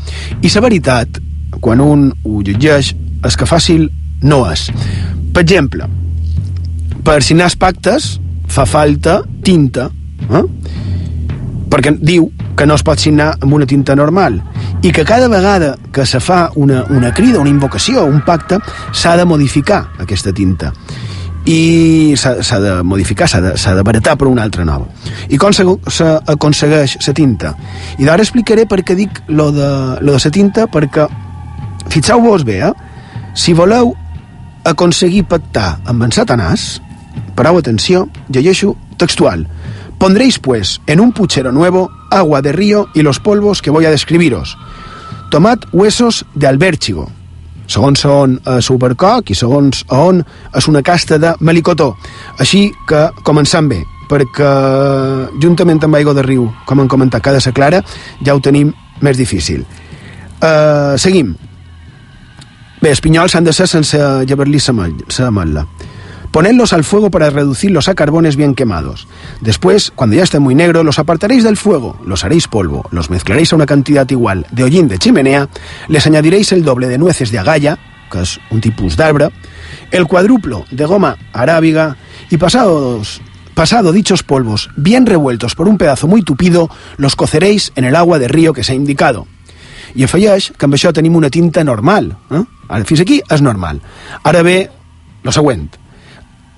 [0.43, 1.20] I la veritat,
[1.61, 3.89] quan un ho llegeix, és que fàcil
[4.22, 4.68] no és.
[5.32, 5.89] Per exemple,
[7.05, 8.16] per signar els pactes
[8.49, 9.89] fa falta tinta,
[10.30, 10.45] eh?
[11.70, 14.39] perquè diu que no es pot signar amb una tinta normal
[14.82, 18.61] i que cada vegada que se fa una, una crida, una invocació, un pacte,
[18.93, 20.72] s'ha de modificar aquesta tinta
[21.47, 24.88] i s'ha de modificar, s'ha de, de baratar per una altra nova.
[25.30, 27.55] I com s'aconsegueix la tinta?
[27.99, 29.70] I d'ara explicaré per què dic lo de,
[30.03, 31.07] lo de la tinta, perquè
[31.92, 32.72] fixeu-vos bé, eh?
[33.36, 33.94] si voleu
[34.66, 36.80] aconseguir pactar amb en Satanàs,
[37.38, 39.47] parau atenció, llegeixo textual.
[39.99, 43.90] Pondréis, pues, en un puchero nuevo agua de río y los polvos que voy a
[43.90, 44.59] describiros.
[45.30, 47.11] Tomad huesos de albérchigo,
[47.67, 50.23] segons on a Supercoc i segons on
[50.57, 51.93] és una casta de melicotó.
[52.39, 54.53] Així que començam bé, perquè
[55.43, 57.83] juntament amb aigua de riu, com han comentat cada sa clara,
[58.23, 59.67] ja ho tenim més difícil.
[60.37, 61.35] Uh, seguim.
[62.81, 63.99] Bé, els pinyols han de ser sense
[64.29, 65.67] llevar-li la ametlla.
[66.37, 69.09] Ponedlos al fuego para reducirlos a carbones bien quemados.
[69.41, 73.55] Después, cuando ya estén muy negros, los apartaréis del fuego, los haréis polvo, los mezclaréis
[73.55, 75.49] a una cantidad igual de hollín de chimenea,
[75.89, 77.78] les añadiréis el doble de nueces de agalla,
[78.12, 79.30] que es un tipus d'arbre,
[79.91, 81.97] el cuadruplo de goma arábiga
[82.28, 83.22] y pasados
[83.55, 86.68] Pasado dichos polvos, bien revueltos por un pedazo muy tupido,
[86.99, 89.26] los coceréis en el agua de río que se ha indicado.
[89.95, 92.12] I afegeix que amb això tenim una tinta normal.
[92.28, 92.45] Eh?
[92.68, 93.80] Ara, fins aquí és normal.
[94.20, 94.59] Ara ve
[95.24, 95.70] lo següent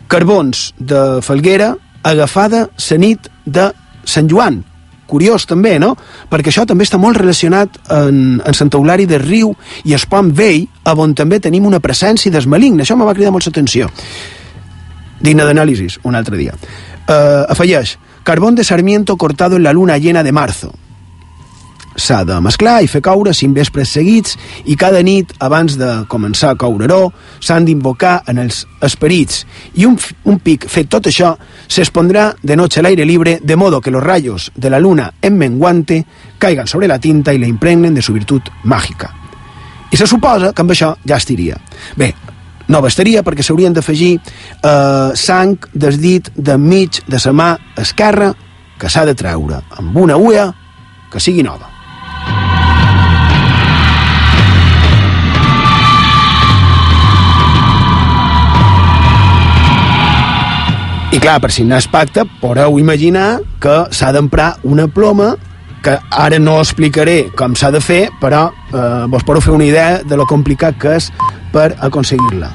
[0.09, 3.71] carbons de Falguera agafada la nit de
[4.05, 4.65] Sant Joan.
[5.09, 5.95] Curiós també, no?
[6.29, 9.55] Perquè això també està molt relacionat en, en Sant Eulari de Riu
[9.89, 12.81] i Espam Vell, on també tenim una presència del malign.
[12.81, 13.89] Això me va cridar molt l'atenció.
[15.21, 16.53] Digne d'anàlisis, un altre dia.
[17.09, 20.75] Uh, afegeix, carbón de sarmiento cortado en la luna llena de marzo
[21.99, 24.39] s'ha de mesclar i fer coure cinc vespres seguits
[24.71, 27.11] i cada nit, abans de començar a coure-ho,
[27.45, 29.45] s'han d'invocar en els esperits.
[29.75, 29.99] I un,
[30.31, 31.35] un pic fet tot això
[31.67, 35.37] s'espondrà de noche al aire libre de modo que los rayos de la luna en
[35.37, 36.05] menguante
[36.39, 39.13] caigan sobre la tinta i la impregnen de su virtut màgica.
[39.91, 41.57] I se suposa que amb això ja estiria.
[41.97, 42.13] Bé,
[42.69, 48.35] no bastaria perquè s'haurien d'afegir eh, sang des dit de mig de sa mà esquerra
[48.79, 50.53] que s'ha de treure amb una ulla
[51.11, 51.78] que sigui nova.
[61.09, 65.31] I clar, per signar el pacte, podeu imaginar que s'ha d'emprar una ploma
[65.83, 70.03] que ara no explicaré com s'ha de fer, però eh, vos podeu fer una idea
[70.05, 71.09] de lo complicat que és
[71.55, 72.53] per aconseguir-la.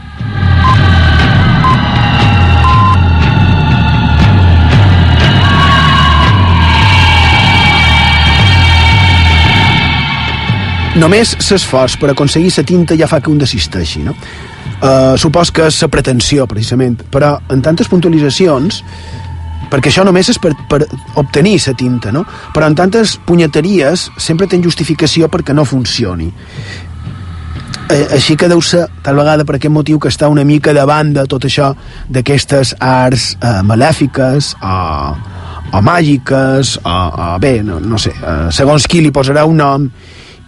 [10.94, 14.14] només l'esforç per aconseguir la tinta ja fa que un desisteixi, no?
[14.84, 18.82] Uh, supos que és la pretensió, precisament, però en tantes puntualitzacions
[19.74, 20.84] perquè això només és per, per
[21.18, 22.26] obtenir la tinta, no?
[22.54, 26.30] Però en tantes punyeteries sempre ten justificació perquè no funcioni.
[27.90, 30.86] Eh, així que deu ser, tal vegada per aquest motiu, que està una mica de
[30.88, 31.74] banda tot això
[32.10, 34.76] d'aquestes arts eh, malèfiques o,
[35.74, 39.90] o màgiques o, o bé, no, no sé, eh, segons qui li posarà un nom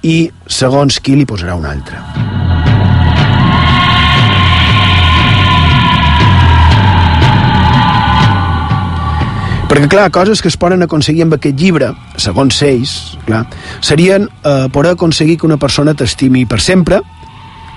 [0.06, 2.95] i segons qui li posarà un altre.
[9.76, 12.92] Perquè, clar, coses que es poden aconseguir amb aquest llibre, segons ells,
[13.26, 13.42] clar,
[13.84, 17.02] serien eh, poder aconseguir que una persona t'estimi per sempre.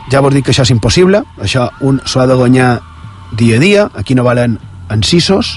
[0.07, 2.69] Ja vos dic que això és impossible, això un s'ho ha de guanyar
[3.41, 4.55] dia a dia, aquí no valen
[4.95, 5.57] encisos,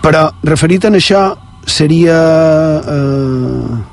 [0.00, 1.26] però referit en això
[1.68, 2.16] seria...
[2.80, 3.84] Eh,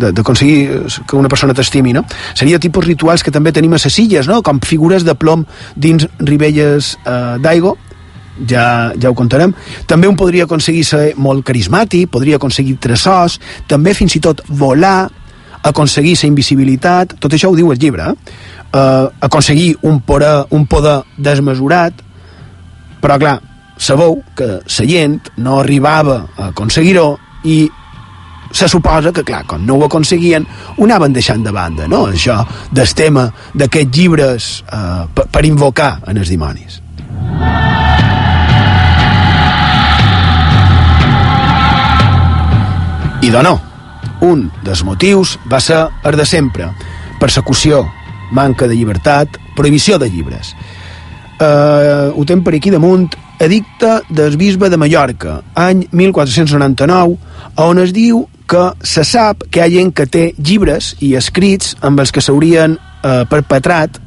[0.00, 2.02] d'aconseguir que una persona t'estimi, no?
[2.34, 4.40] Seria tipus rituals que també tenim a les illes, no?
[4.42, 5.44] Com figures de plom
[5.76, 7.76] dins ribelles eh, d'aigua,
[8.48, 9.54] ja, ja ho contarem.
[9.86, 13.38] També un podria aconseguir ser molt carismàtic, podria aconseguir tresors,
[13.68, 15.08] també fins i tot volar,
[15.62, 18.48] aconseguir la invisibilitat, tot això ho diu el llibre, eh?
[18.70, 22.04] Uh, aconseguir un poder, un poder desmesurat,
[23.02, 23.40] però clar,
[23.80, 27.16] sabeu que la gent no arribava a aconseguir-ho
[27.50, 27.64] i
[28.52, 32.06] se suposa que, clar, com no ho aconseguien, ho anaven deixant de banda, no?
[32.10, 36.80] Això del tema d'aquests llibres eh, per, per invocar en els dimonis.
[43.20, 43.58] I de no,
[44.24, 46.70] un dels motius va ser el de sempre,
[47.20, 47.82] persecució,
[48.32, 50.54] manca de llibertat, prohibició de llibres.
[51.36, 53.10] Uh, ho tem per aquí damunt,
[53.40, 57.18] edicte del bisbe de Mallorca, any 1499,
[57.60, 61.76] on es diu que se sap que hi ha gent que té llibres i escrits
[61.84, 64.00] amb els que s'haurien eh, perpetrat,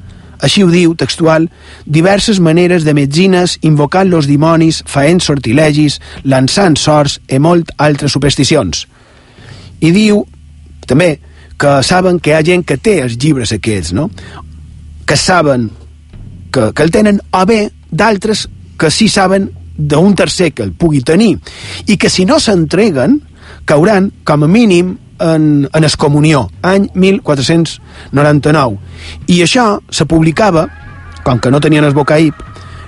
[0.43, 1.45] així ho diu textual,
[1.85, 8.87] diverses maneres de metzines invocant los dimonis, faent sortilegis, lançant sorts i molt altres supersticions.
[9.83, 10.23] I diu,
[10.87, 11.17] també,
[11.59, 14.09] que saben que hi ha gent que té els llibres aquests, no?
[15.07, 15.69] Que saben
[16.51, 18.47] que, que el tenen, o bé d'altres
[18.79, 21.37] que sí saben d'un tercer que el pugui tenir,
[21.87, 23.19] i que si no s'entreguen,
[23.65, 28.77] cauran, com a mínim, en, en excomunió, any 1499.
[29.27, 30.67] I això se publicava,
[31.23, 32.35] com que no tenien el bocaïp,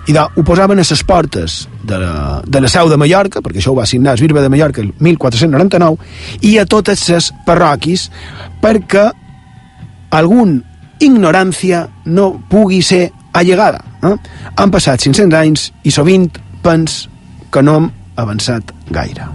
[0.07, 3.61] i de, ho posaven a les portes de la, de la seu de Mallorca, perquè
[3.61, 5.97] això ho va signar el Bisbe de Mallorca el 1499,
[6.45, 8.09] i a totes les parroquis
[8.61, 9.09] perquè
[10.15, 10.59] algun
[11.03, 13.83] ignorància no pugui ser allegada.
[14.03, 14.15] Eh?
[14.55, 16.29] Han passat 500 anys i sovint
[16.63, 17.05] pens
[17.51, 17.91] que no hem
[18.21, 19.27] avançat gaire.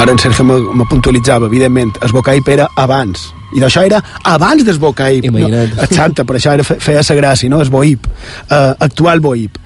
[0.00, 5.26] Ara en Sergio me puntualitzava, evidentment, es Bocaip era abans, i d'això era abans Bocaip.
[5.28, 5.74] Imagina't.
[5.76, 5.82] No?
[5.84, 7.60] Exacte, per això era, feia sa gràcia, no?
[7.60, 9.58] Es Boip, uh, actual Boip.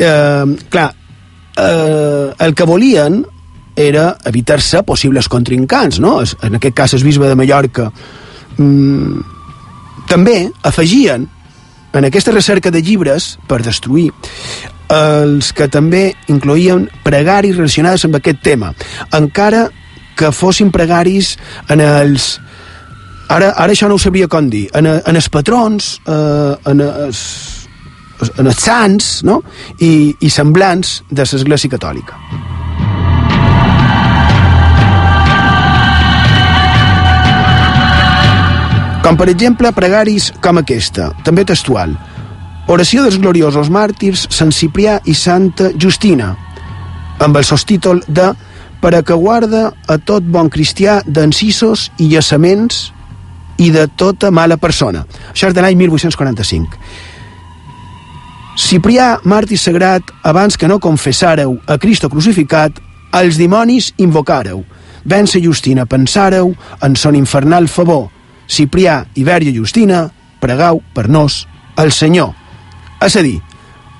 [0.00, 3.22] Uh, clar, uh, el que volien
[3.76, 6.18] era evitar-se possibles contrincants, no?
[6.42, 7.86] En aquest cas, el bisbe de Mallorca
[8.58, 9.20] mm,
[10.10, 11.30] també afegien
[11.92, 14.10] en aquesta recerca de llibres per destruir
[14.92, 18.72] els que també incloïen pregaris relacionades amb aquest tema,
[19.16, 19.66] encara
[20.16, 21.36] que fossin pregaris
[21.68, 22.36] en els...
[23.28, 24.68] Ara, ara això no ho sabria com dir.
[24.78, 27.22] En, en els patrons, eh, en, els,
[28.38, 29.40] en els sants no?
[29.82, 32.20] I, i semblants de l'Església Catòlica.
[39.06, 41.92] Com per exemple pregaris com aquesta, també textual.
[42.66, 46.32] Oració dels gloriosos màrtirs Sant Ciprià i Santa Justina,
[47.22, 48.32] amb el sostítol de
[48.82, 52.88] per a que guarda a tot bon cristià d'encisos i llassaments
[53.62, 55.04] i de tota mala persona.
[55.30, 56.80] Això és de l'any 1845.
[58.56, 62.80] Ciprià, màrtir sagrat, abans que no confessàreu a Cristo crucificat,
[63.12, 64.64] als dimonis invocàreu.
[65.06, 66.50] Vence Justina, pensàreu
[66.82, 68.08] en son infernal favor.
[68.48, 70.08] Ciprià i Vèrgia Justina,
[70.42, 71.44] pregau per nos
[71.78, 72.45] el Senyor.
[73.04, 73.36] És a dir,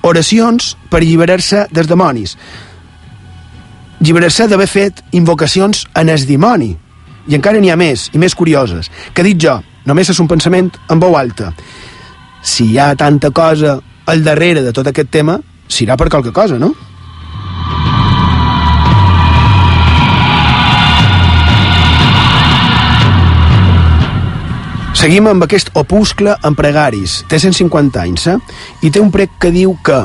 [0.07, 2.37] oracions per alliberar-se dels demonis.
[4.01, 6.73] Alliberar-se d'haver fet invocacions en el dimoni.
[7.27, 10.71] I encara n'hi ha més, i més curioses, que dit jo, només és un pensament
[10.89, 11.51] en veu alta.
[12.41, 13.77] Si hi ha tanta cosa
[14.07, 16.71] al darrere de tot aquest tema, serà per qualque cosa, no?
[24.97, 27.19] Seguim amb aquest opuscle en pregaris.
[27.29, 28.37] Té 150 anys, eh?
[28.81, 29.99] I té un prec que diu que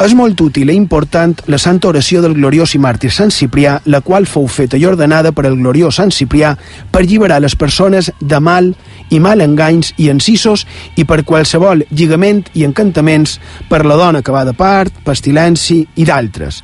[0.00, 4.00] és molt útil i important la santa oració del gloriós i màrtir Sant Ciprià, la
[4.00, 6.54] qual fou feta i ordenada per el gloriós Sant Ciprià
[6.92, 8.72] per alliberar les persones de mal
[9.12, 10.64] i mal enganys i encisos
[10.96, 13.36] i per qualsevol lligament i encantaments
[13.68, 16.62] per la dona que va de part, pestilenci i d'altres.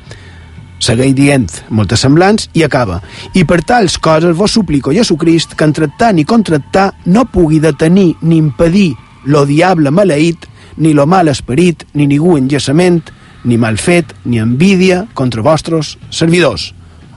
[0.82, 2.98] Segueix dient moltes semblants i acaba.
[3.38, 8.16] I per tals coses vos suplico Jesucrist que en tractar ni contractar no pugui detenir
[8.22, 8.90] ni impedir
[9.24, 10.48] lo diable maleït,
[10.82, 13.12] ni lo mal esperit, ni ningú enllaçament,
[13.44, 16.72] ni mal fet, ni envídia contra vostres servidors.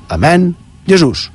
[0.10, 0.54] Amén,
[0.86, 1.32] Jesús.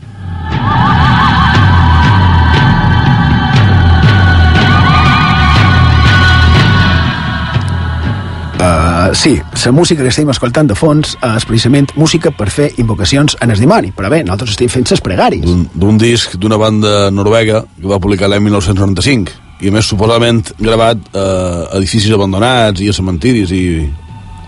[9.10, 12.68] Uh, sí, la música que estem escoltant de fons uh, és precisament música per fer
[12.78, 15.46] invocacions en el dimoni, però bé, nosaltres estem fent ses pregaris.
[15.74, 21.02] D'un disc d'una banda noruega que va publicar l'any 1995 i a més suposadament gravat
[21.10, 23.64] a uh, edificis abandonats i a cementiris i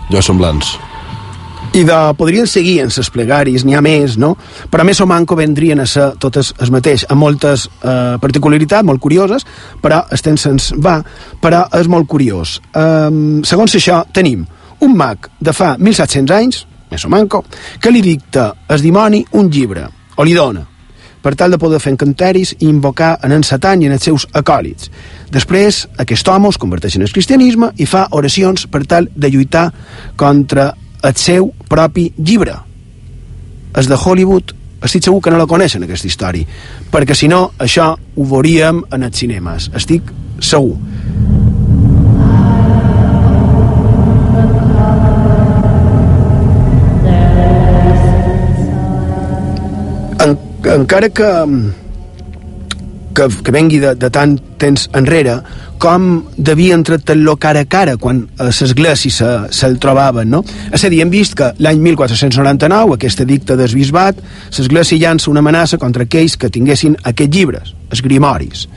[0.09, 0.73] llocs semblants.
[1.73, 4.35] I de, podrien seguir en ses plegaris, n'hi ha més, no?
[4.69, 8.85] Però a més o manco vendrien a ser totes el mateix, amb moltes eh, particularitats
[8.85, 9.41] molt curioses,
[9.81, 10.99] però el temps se'ns va,
[11.41, 12.59] però és molt curiós.
[12.77, 14.45] Um, segons això, tenim
[14.83, 16.61] un mag de fa 1.700 anys,
[16.91, 17.43] més o manco,
[17.79, 20.65] que li dicta el dimoni un llibre, o li dona,
[21.23, 24.27] per tal de poder fer encanteris i invocar en en Satan i en els seus
[24.35, 24.91] acòlits.
[25.31, 29.69] Després, aquest home es converteix en el cristianisme i fa oracions per tal de lluitar
[30.19, 30.73] contra
[31.03, 32.57] el seu propi llibre.
[33.73, 34.53] Els de Hollywood
[34.83, 36.59] estic segur que no la coneixen, aquesta història,
[36.91, 39.71] perquè si no, això ho veuríem en els cinemes.
[39.79, 40.11] Estic
[40.43, 40.75] segur.
[50.21, 50.37] En,
[50.73, 51.29] encara que
[53.13, 55.37] que, que vengui de, de tant temps enrere,
[55.81, 56.07] com
[56.37, 60.43] devien tractar-lo cara a cara quan a l'església se, se'l trobaven, no?
[60.73, 64.19] És a dir, hem vist que l'any 1499, aquesta dicta del bisbat,
[64.57, 68.67] l'església llança una amenaça contra aquells que tinguessin aquests llibres, els grimoris.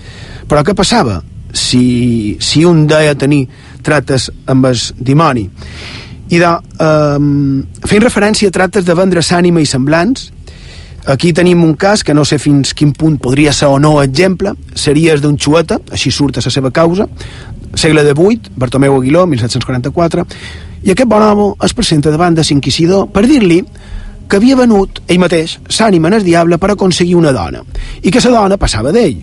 [0.46, 1.20] Però què passava
[1.52, 3.46] si, si un deia tenir
[3.86, 5.48] trates amb el dimoni?
[6.26, 6.48] I de,
[6.82, 10.32] um, fent referència a trates de vendre ànima i semblants,
[11.06, 14.56] Aquí tenim un cas que no sé fins quin punt podria ser o no exemple,
[14.74, 17.06] seria el d'un xueta, així surt a la seva causa,
[17.78, 20.24] segle XVIII, Bartomeu Aguiló, 1744,
[20.82, 23.60] i aquest bon home es presenta davant de l'inquisidor per dir-li
[24.26, 27.62] que havia venut ell mateix s'ànima en el diable per aconseguir una dona,
[28.02, 29.20] i que la dona passava d'ell,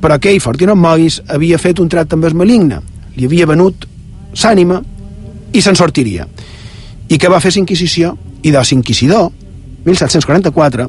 [0.00, 2.78] però que ell, Fortino Moguis, havia fet un tracte amb el maligne,
[3.16, 3.88] li havia venut
[4.32, 4.78] s'ànima
[5.52, 6.28] i se'n sortiria.
[7.08, 8.12] I què va fer l'Inquisició?
[8.46, 9.32] I de l'Inquisidor,
[9.86, 10.86] 1744,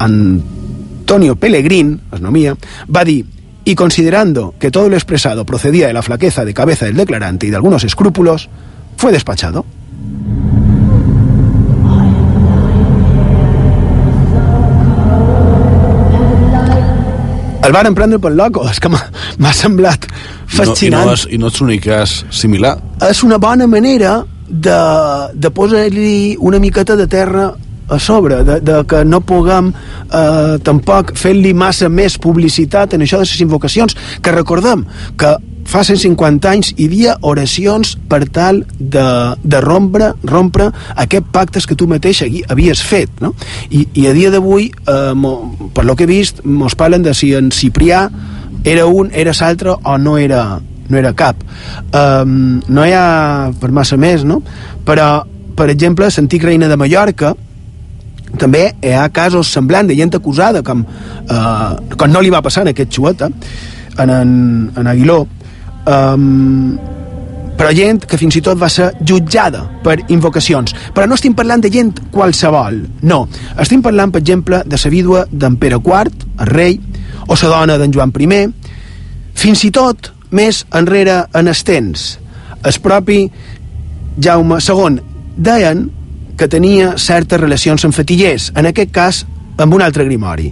[0.00, 2.56] Antonio Pellegrín, asnomía,
[2.94, 3.26] va dir
[3.64, 7.50] y considerando que todo lo expresado procedía de la flaqueza de cabeza del declarante y
[7.50, 8.48] de algunos escrúpulos,
[8.96, 9.64] fue despachado.
[17.62, 20.06] El van prendre pel loco, és que m'ha semblat
[20.48, 21.04] fascinant.
[21.04, 22.78] No, i, no és, I no és l'únic cas similar.
[23.04, 24.78] És una bona manera de,
[25.36, 27.50] de posar-li una miqueta de terra
[27.90, 33.20] a sobre, de, de que no puguem eh, tampoc fer-li massa més publicitat en això
[33.20, 34.86] de les invocacions, que recordem
[35.20, 35.36] que
[35.70, 39.06] fa 150 anys hi havia oracions per tal de,
[39.42, 43.34] de rompre, rompre aquest pactes que tu mateix havies fet, no?
[43.70, 45.14] I, i a dia d'avui, eh,
[45.74, 48.08] per lo que he vist, mos parlen de si en Ciprià
[48.64, 51.44] era un, era l'altre o no era, no era cap.
[51.94, 54.40] Um, no hi ha per massa més, no?
[54.84, 55.22] Però,
[55.56, 57.34] per exemple, l'antic reina de Mallorca,
[58.38, 62.62] també hi ha casos semblants de gent acusada com, eh, com no li va passar
[62.66, 63.30] en aquest xueta
[63.98, 64.32] en, en,
[64.76, 65.24] en Aguiló
[65.86, 66.78] um,
[67.60, 70.72] però gent que fins i tot va ser jutjada per invocacions.
[70.96, 73.18] Però no estem parlant de gent qualsevol, no.
[73.60, 76.78] Estem parlant, per exemple, de la vídua d'en Pere IV, el rei,
[77.28, 78.40] o la dona d'en Joan I,
[79.36, 82.18] fins i tot més enrere en els temps.
[82.64, 83.30] El propi
[84.16, 84.96] Jaume II
[85.36, 85.84] deien
[86.40, 89.16] que tenia certes relacions amb fetillers, en aquest cas
[89.60, 90.46] amb un altre grimori,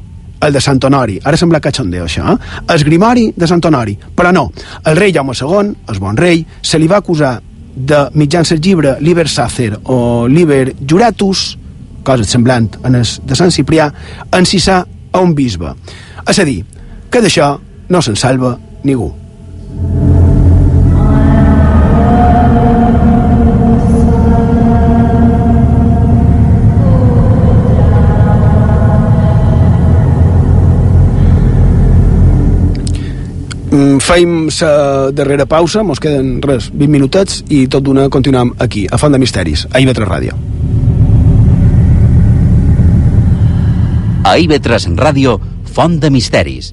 [0.44, 1.14] el de Sant Honori.
[1.24, 2.64] Ara sembla cachondeo, això, eh?
[2.74, 3.94] El grimori de Sant Honori.
[3.96, 4.50] Però no,
[4.84, 7.38] el rei Jaume II, el bon rei, se li va acusar
[7.74, 11.46] de mitjans el llibre Liber Sacer o Liber Juratus,
[12.04, 13.88] cosa semblant en el de Sant Ciprià,
[14.36, 15.72] encisar a un bisbe.
[16.28, 16.60] És a dir,
[17.08, 17.54] que d'això
[17.88, 19.08] no se'n salva ningú.
[34.00, 38.98] Feim la darrera pausa, mos queden res, 20 minutets i tot d'una continuem aquí, a
[38.98, 40.36] Font de Misteris, a IB3 Ràdio.
[44.24, 45.38] A IB3 Ràdio,
[45.72, 46.72] Font de Misteris.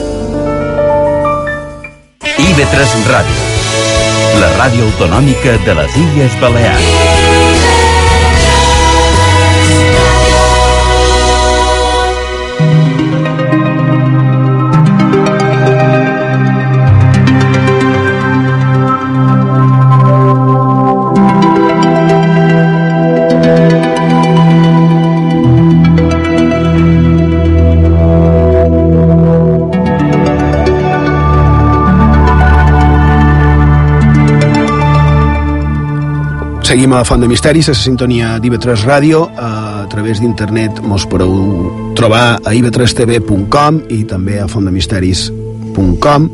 [2.51, 3.43] IB3 Ràdio,
[4.41, 7.10] la ràdio autonòmica de les Illes Balears.
[36.71, 39.25] Seguim a Font de Misteris, a la sintonia d'IV3 Ràdio.
[39.35, 41.33] A través d'internet mos podeu
[41.99, 46.29] trobar a iv3tv.com i també a fontdemisteris.com.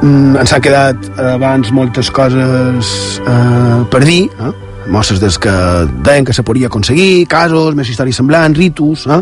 [0.00, 4.54] Mm, ens han quedat abans moltes coses eh, per dir, eh?
[4.88, 5.52] mostres des que
[6.00, 9.20] deien que se podia aconseguir, casos, més històries semblants, ritus, eh?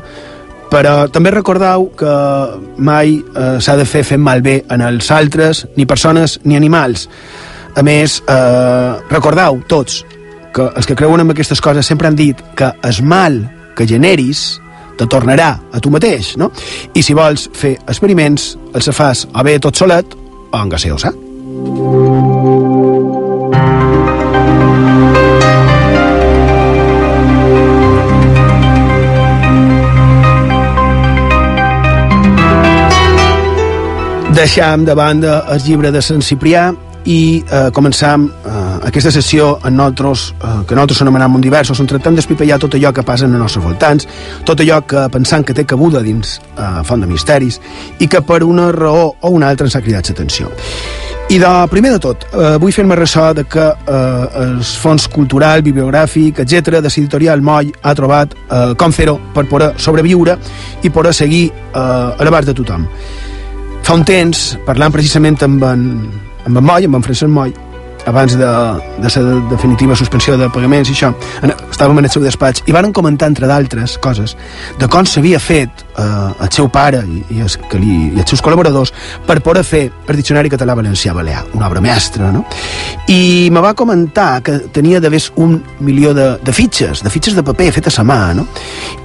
[0.71, 2.17] però també recordeu que
[2.79, 7.11] mai eh, s'ha de fer fent malbé en els altres, ni persones ni animals.
[7.77, 10.05] A més, eh, recordeu tots
[10.55, 13.39] que els que creuen en aquestes coses sempre han dit que el mal
[13.77, 14.61] que generis
[14.99, 16.51] te tornarà a tu mateix, no?
[16.93, 20.17] I si vols fer experiments, els fas o bé tot solet
[20.51, 21.15] o en gaseosa.
[34.37, 36.71] Deixam de banda el llibre de Sant Ciprià
[37.09, 38.55] i eh, començam eh,
[38.89, 42.93] aquesta sessió en nosaltres, eh, que nosaltres anomenem un diversos, on tractem d'espipellar tot allò
[42.93, 44.09] que passa en els nostres voltants,
[44.45, 47.61] tot allò que pensant que té cabuda dins eh, Font de Misteris
[48.01, 50.51] i que per una raó o una altra ens ha cridat l'atenció.
[51.31, 55.63] I de, primer de tot, eh, vull fer-me ressò de que eh, el fons cultural,
[55.63, 60.37] bibliogràfic, etc de l'editorial Moll ha trobat eh, com fer-ho per poder sobreviure
[60.83, 62.89] i poder seguir eh, a l'abast de tothom.
[63.87, 65.87] Fa un temps, parlant precisament amb en,
[66.47, 67.53] amb en Moll, amb en Francesc Moll,
[68.07, 68.47] abans de,
[68.99, 71.11] de la definitiva suspensió de pagaments i això,
[71.71, 74.37] estàvem en el seu despatx i varen comentar, entre d'altres coses,
[74.79, 76.05] de com s'havia fet eh,
[76.41, 78.93] el seu pare i, i, els, que li, i els seus col·laboradors
[79.27, 82.45] per poder fer el Diccionari Català-Valencià-Balear, una obra mestra, no?
[83.09, 87.45] I me va comentar que tenia d'haver un milió de, de fitxes, de fitxes de
[87.47, 88.47] paper fetes a mà, no?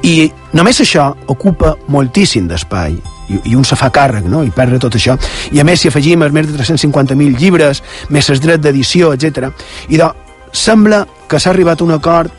[0.04, 2.96] I només això ocupa moltíssim d'espai
[3.30, 5.18] i, i un se fa càrrec, no?, i perdre tot això.
[5.52, 7.82] I a més, si afegim els més de 350.000 llibres,
[8.14, 9.50] més els drets d'edició, etc.
[9.90, 10.22] I doncs,
[10.56, 12.32] sembla que s'ha arribat a un acord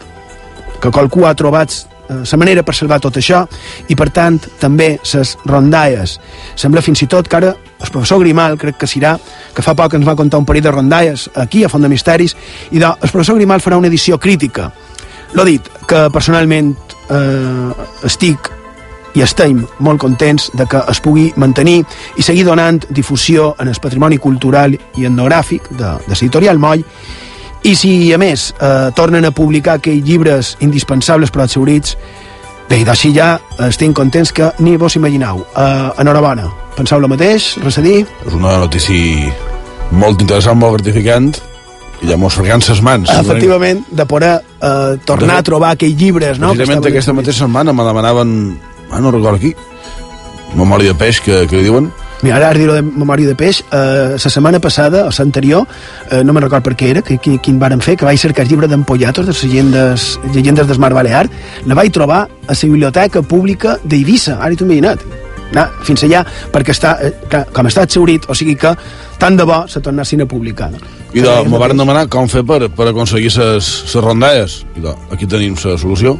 [0.80, 1.74] que qualcú ha trobat
[2.08, 3.42] la eh, manera per salvar tot això
[3.90, 6.16] i per tant també les rondalles
[6.54, 9.16] sembla fins i tot que ara el professor Grimal crec que serà
[9.54, 12.36] que fa poc ens va contar un parell de rondalles aquí a Font de Misteris
[12.70, 14.70] i doncs, el professor Grimal farà una edició crítica
[15.34, 16.74] l'ho dit, que personalment
[17.10, 18.50] eh, estic
[19.16, 21.78] i estem molt contents de que es pugui mantenir
[22.20, 26.84] i seguir donant difusió en el patrimoni cultural i etnogràfic de, de l'editorial Moll
[27.66, 31.96] i si, a més, eh, tornen a publicar aquells llibres indispensables per als seurits,
[32.68, 33.32] bé, d'així ja
[33.66, 35.42] estem contents que ni vos imagineu.
[35.56, 36.46] Eh, enhorabona.
[36.76, 37.56] Penseu el mateix?
[37.64, 38.04] Res a dir?
[38.26, 39.32] És una notícia
[39.90, 41.34] molt interessant, molt gratificant,
[42.02, 43.10] i mos fregant ses mans.
[43.10, 46.52] Efectivament, de poder eh, tornar De a trobar aquells llibres, no?
[46.52, 48.58] Precisament que aquesta mateixa setmana me demanaven,
[48.90, 49.54] ah, no recordo aquí,
[50.54, 51.90] memòria de peix, que, que li diuen,
[52.22, 55.66] Mira, ara dir-ho de memòria de peix, eh, la setmana passada, o l'anterior,
[56.10, 58.46] eh, no me'n record per què era, que, quin, quin varen fer, que vaig cercar
[58.46, 61.28] el llibre d'Empollatos, de les llegendes, llegendes del Mar Balear,
[61.66, 65.04] la vaig trobar a la biblioteca pública d'Eivissa, ara t'ho imagina't.
[65.52, 68.72] Na, fins allà, perquè està, eh, com està exaurit, o sigui que
[69.18, 70.72] tant de bo se tornessin a publicar.
[70.72, 70.95] No?
[71.14, 74.62] I de, me van demanar com fer per, per aconseguir ses, ses rondalles.
[74.76, 76.16] I de, aquí tenim la solució.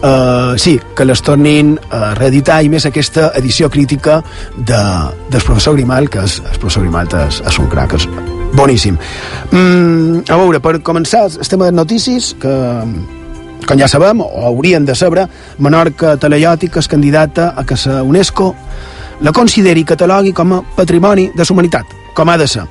[0.00, 4.22] Uh, sí, que les tornin a reeditar i més aquesta edició crítica
[4.56, 4.80] de,
[5.28, 8.06] del professor Grimal, que és, el professor Grimal és, és un crac, és,
[8.56, 8.96] boníssim.
[9.50, 12.54] Mm, a veure, per començar, el tema de notícies, que
[13.68, 15.26] com ja sabem, o haurien de saber,
[15.58, 18.54] Menorca Talaiòtica és candidata a que la UNESCO
[19.20, 22.64] la consideri i catalogui com a patrimoni de la humanitat, com ha de ser.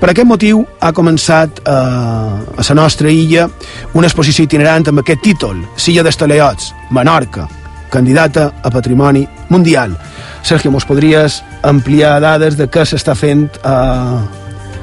[0.00, 3.46] Per aquest motiu ha començat eh, a la nostra illa
[3.94, 7.48] una exposició itinerant amb aquest títol, Silla dels Talaiots, Menorca,
[7.90, 9.94] candidata a patrimoni mundial.
[10.42, 13.76] Sergio, mos podries ampliar dades de què s'està fent a,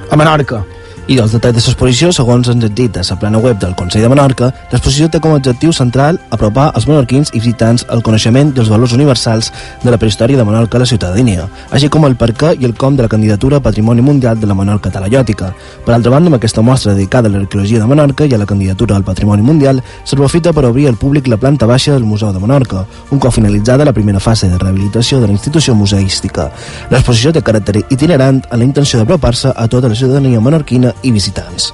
[0.09, 0.63] a Menorca?
[1.07, 4.03] I dels detalls de l'exposició, segons ens han dit a la plana web del Consell
[4.05, 8.51] de Menorca, l'exposició té com a objectiu central apropar als menorquins i visitants el coneixement
[8.53, 9.49] dels valors universals
[9.81, 12.75] de la prehistòria de Menorca a la ciutadania, així com el per què i el
[12.77, 15.49] com de la candidatura a Patrimoni Mundial de la Menorca Talaiòtica.
[15.85, 18.95] Per altra banda, amb aquesta mostra dedicada a l'arqueologia de Menorca i a la candidatura
[18.95, 22.85] al Patrimoni Mundial, s'aprofita per obrir al públic la planta baixa del Museu de Menorca,
[23.09, 26.51] un cop finalitzada la primera fase de rehabilitació de la institució museística.
[26.93, 31.71] L'exposició té caràcter itinerant amb la intenció d'apropar-se a tota la ciutadania menorquina i visitants.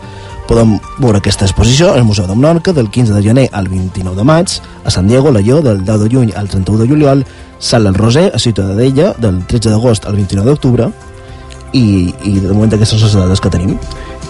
[0.47, 4.23] Podem veure aquesta exposició al Museu de Menorca del 15 de gener al 29 de
[4.23, 4.53] maig,
[4.85, 7.25] a San Diego, la Lleó, del 10 de juny al 31 de juliol,
[7.59, 10.91] Sala del Roser, a Ciutadella, del 13 d'agost al 29 d'octubre,
[11.73, 13.75] i, i de moment aquestes són les dades que tenim.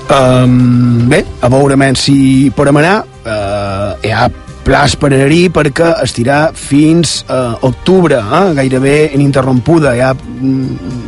[0.07, 4.30] Um, bé, a veure si podem anar, uh, hi ha
[4.68, 8.53] plàs per anar-hi perquè estirà fins a uh, octubre, eh?
[8.57, 9.93] gairebé ininterrompuda.
[9.95, 11.06] Hi ha mm,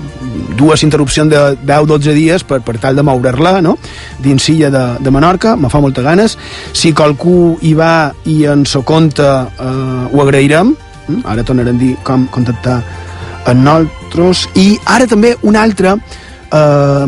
[0.59, 3.77] dues interrupcions de 10-12 dies per, per tal de moure-la no?
[4.19, 6.37] dins Silla de, de Menorca, me fa molta ganes.
[6.75, 10.73] Si qualcú hi va i ens ho compta, eh, ho agrairem.
[11.07, 11.21] Mm?
[11.25, 12.81] Ara tornarem a dir com contactar
[13.49, 14.47] amb nosaltres.
[14.59, 17.07] I ara també una altra eh,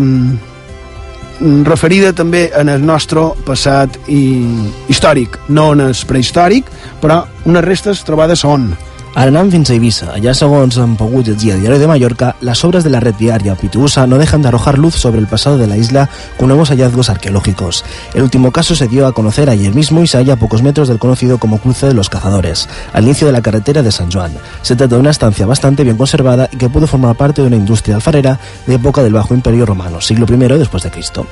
[1.66, 4.22] referida també en el nostre passat i,
[4.94, 6.70] històric, no en el prehistòric,
[7.02, 8.72] però unes restes trobades on?
[9.14, 10.06] Ara anem fins a Ibiza.
[10.16, 13.56] Allá, segons han pogut llegir a Diario de Mallorca, las obras de la red diaria
[13.56, 17.10] Pitusa no dejan de arrojar luz sobre el pasado de la isla con nuevos hallazgos
[17.10, 17.84] arqueológicos.
[18.14, 20.88] El último caso se dio a conocer ayer mismo y se halla a pocos metros
[20.88, 24.32] del conocido como Cruce de los Cazadores, al inicio de la carretera de San Juan.
[24.62, 27.58] Se trata de una estancia bastante bien conservada y que pudo formar parte de una
[27.58, 31.28] industria alfarera de época del Bajo Imperio Romano, siglo I después de Cristo.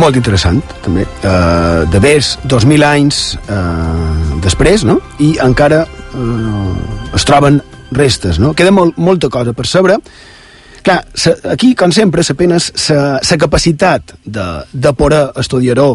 [0.00, 4.98] molt interessant també uh, de més 2.000 anys uh, després no?
[5.22, 5.84] i encara
[6.14, 7.60] es troben
[7.94, 8.54] restes no?
[8.54, 9.98] queda molt, molta cosa per saber
[10.84, 15.90] clar, sa, aquí com sempre s'apenes la capacitat de, de poder estudiar-ho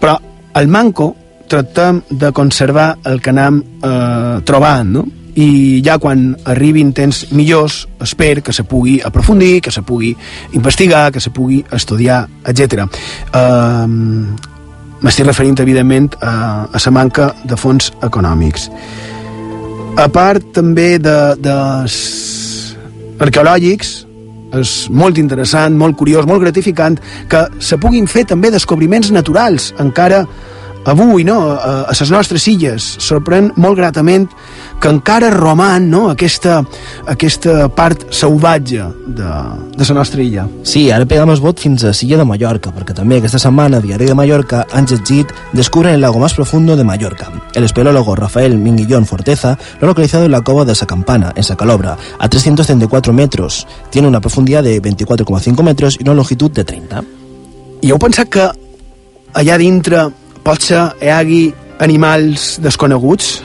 [0.00, 0.18] però
[0.54, 1.14] al manco
[1.48, 5.04] tractem de conservar el que anem eh, trobant no?
[5.34, 10.14] i ja quan arribin temps millors espero que se pugui aprofundir, que se pugui
[10.52, 12.84] investigar, que se pugui estudiar, etc.
[13.32, 14.51] Uh,
[15.02, 18.68] M'estic referint, evidentment, a, a la manca de fons econòmics.
[19.98, 21.56] A part també de, de
[23.22, 23.90] arqueològics,
[24.60, 26.98] és molt interessant, molt curiós, molt gratificant
[27.28, 30.22] que se puguin fer també descobriments naturals, encara
[30.84, 32.86] avui, no, a, a les nostres illes.
[33.02, 34.28] Sorprèn molt gratament
[34.82, 36.60] que encara roman no, aquesta,
[37.10, 39.30] aquesta part salvatge de,
[39.76, 40.46] de la nostra illa.
[40.66, 44.10] Sí, ara pegam el vot fins a Silla de Mallorca, perquè també aquesta setmana Diari
[44.10, 47.30] de Mallorca han llegit Descubren el lago más profundo de Mallorca.
[47.54, 51.96] El espeleólogo Rafael Minguillón Forteza lo ha localizado en la cova de Sacampana, en Sacalobra,
[52.18, 53.66] a 334 metros.
[53.90, 57.04] Tiene una profundidad de 24,5 metros i una longitud de 30.
[57.82, 58.48] I heu pensat que
[59.34, 60.06] allà dintre
[60.44, 61.40] potser hi hagi
[61.82, 63.40] animals desconeguts?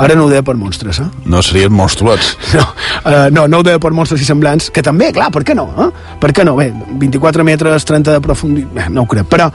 [0.00, 1.08] Ara no ho deia per monstres, eh?
[1.28, 2.36] No serien monstruots.
[2.56, 2.64] No,
[3.04, 5.66] uh, no, no ho deia per monstres i semblants, que també, clar, per què no?
[5.76, 5.88] Eh?
[6.20, 6.56] Per què no?
[6.56, 6.70] Bé,
[7.00, 9.50] 24 metres, 30 de profunditat, no ho crec, però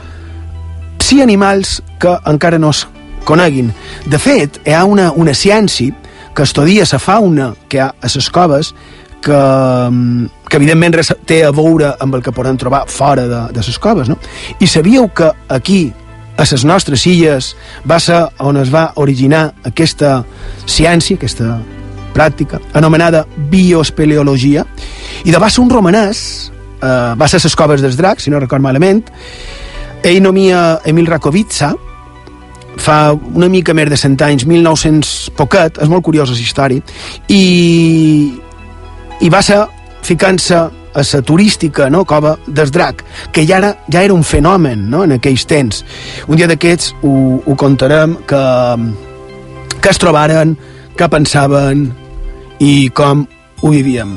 [1.02, 2.86] sí animals que encara no es
[3.26, 3.72] coneguin.
[4.06, 5.94] De fet, hi ha una, una ciència
[6.36, 8.74] que estudia la fauna que hi ha a les coves
[9.26, 9.42] que,
[10.50, 13.80] que evidentment res té a veure amb el que podem trobar fora de, de les
[13.82, 14.18] coves, no?
[14.60, 15.88] I sabíeu que aquí,
[16.38, 17.54] a les nostres illes
[17.88, 20.24] va ser on es va originar aquesta
[20.68, 21.60] ciència, aquesta
[22.16, 24.66] pràctica, anomenada bioespeleologia,
[25.26, 26.52] i de va ser un romanès,
[26.82, 29.04] eh, va ser les coves dels dracs, si no record malament,
[30.04, 31.74] ell nomia Emil Rakovica,
[32.78, 36.82] fa una mica més de 100 anys, 1900 poquet, és molt curiosa la història,
[37.28, 38.36] i,
[39.22, 39.64] i va ser
[40.06, 40.60] ficant-se
[40.96, 45.04] a la turística no, cova del drac, que ja era, ja era un fenomen no,
[45.04, 45.84] en aquells temps.
[46.28, 48.44] Un dia d'aquests ho, ho contarem que,
[49.82, 50.56] que es trobaren,
[50.96, 51.90] que pensaven
[52.64, 53.26] i com
[53.62, 54.16] ho vivíem.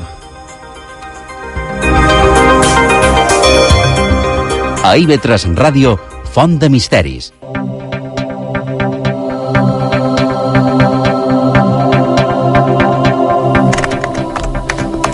[4.79, 5.97] A IB3 Ràdio,
[6.31, 7.33] Font de Misteris.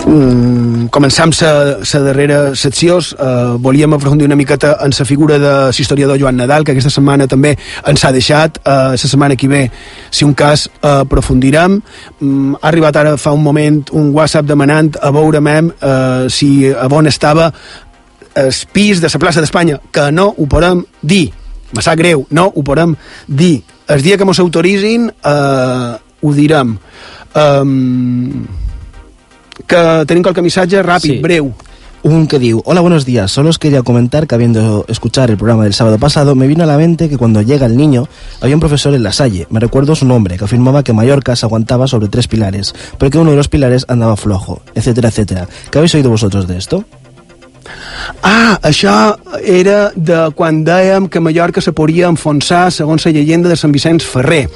[0.06, 0.55] Mm,
[0.92, 6.36] començam la darrera secció, uh, volíem aprofundir una miqueta en la figura de l'historiador Joan
[6.36, 7.56] Nadal, que aquesta setmana també
[7.86, 8.60] ens ha deixat.
[8.64, 9.70] La setmana que ve,
[10.10, 11.80] si un cas, uh, aprofundirem.
[12.20, 16.68] Um, ha arribat ara fa un moment un WhatsApp demanant a veure mem uh, si
[16.72, 17.52] a on estava
[18.36, 21.30] el pis de la plaça d'Espanya, que no ho podem dir.
[21.72, 22.94] Me sap greu, no ho podem
[23.26, 23.62] dir.
[23.88, 26.76] El dia que mos autoritzin, uh, ho direm.
[27.36, 28.46] Um,
[29.66, 31.18] que tenim qualque missatge ràpid, Sí.
[31.20, 31.52] breu.
[32.02, 35.64] Un que diu, hola, buenos días, solo os quería comentar que habiendo escuchar el programa
[35.64, 38.06] del sábado pasado, me vino a la mente que cuando llega el niño,
[38.40, 41.46] había un profesor en la Salle, me recuerdo su nombre, que afirmaba que Mallorca se
[41.46, 45.48] aguantaba sobre tres pilares, pero que uno de los pilares andaba flojo, etcétera, etcétera.
[45.70, 46.84] ¿Qué habéis oído vosotros de esto?
[48.22, 53.56] Ah, això era de quan dèiem que Mallorca se podria enfonsar segons la llegenda de
[53.56, 54.46] Sant Vicenç Ferrer.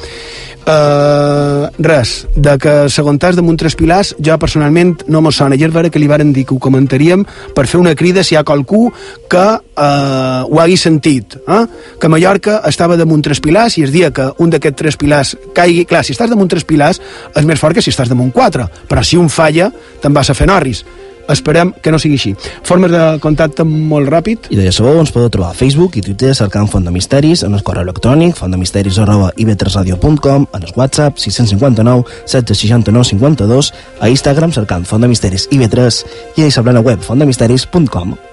[0.61, 5.57] Uh, res, de que s'aguantàs damunt tres pilars, jo personalment no me sona.
[5.57, 7.25] I és vera que li varen dir que ho comentaríem
[7.57, 8.85] per fer una crida si hi ha qualcú
[9.33, 11.39] que uh, ho hagi sentit.
[11.41, 11.63] Eh?
[11.99, 15.87] Que Mallorca estava damunt tres pilars i es dia que un d'aquests tres pilars caigui...
[15.89, 17.01] Clar, si estàs damunt tres pilars
[17.35, 19.73] és més fort que si estàs damunt quatre, però si un falla
[20.03, 20.85] te'n vas a fer norris.
[21.29, 22.35] Esperem que no sigui així.
[22.67, 24.51] Formes de contacte molt ràpid.
[24.51, 27.55] I de sabó ens podeu trobar a Facebook i Twitter cercant Font de Misteris, en
[27.55, 34.89] el correu electrònic fontdemisteris arroba ib3radio.com, en el WhatsApp 659 769 52, a Instagram cercant
[34.89, 36.03] Font de Misteris ib3
[36.37, 38.30] i a la web fontdemisteris.com.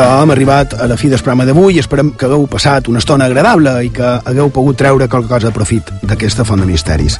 [0.00, 3.26] hem arribat a la fi del programa d'avui i esperem que hagueu passat una estona
[3.28, 7.18] agradable i que hagueu pogut treure qualque cosa de profit d'aquesta font de misteris.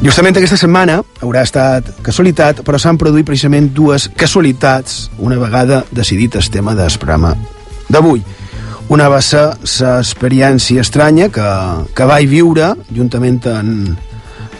[0.00, 6.38] Justament aquesta setmana haurà estat casualitat, però s'han produït precisament dues casualitats una vegada decidit
[6.38, 7.34] el tema del programa
[7.90, 8.22] d'avui.
[8.90, 11.48] Una va ser l'experiència estranya que,
[11.94, 13.74] que vaig viure juntament en,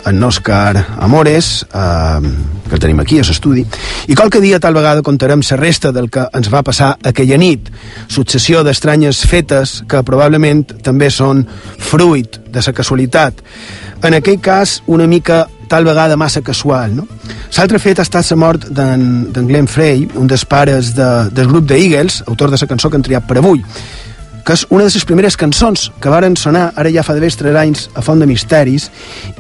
[0.06, 2.20] en Òscar Amores, eh,
[2.68, 3.64] que el tenim aquí a l'estudi,
[4.06, 7.70] i qualque dia tal vegada contarem la resta del que ens va passar aquella nit,
[8.08, 11.46] successió d'estranyes fetes que probablement també són
[11.78, 13.42] fruit de la casualitat.
[14.02, 17.06] En aquell cas, una mica tal vegada massa casual, no?
[17.56, 21.68] L'altre fet ha estat la mort d'en Glenn Frey, un dels pares de, del grup
[21.70, 23.62] de Eagles, autor de la cançó que han triat per avui,
[24.44, 27.56] que és una de les primeres cançons que varen sonar ara ja fa d'haver tres
[27.56, 28.90] anys a Font de Misteris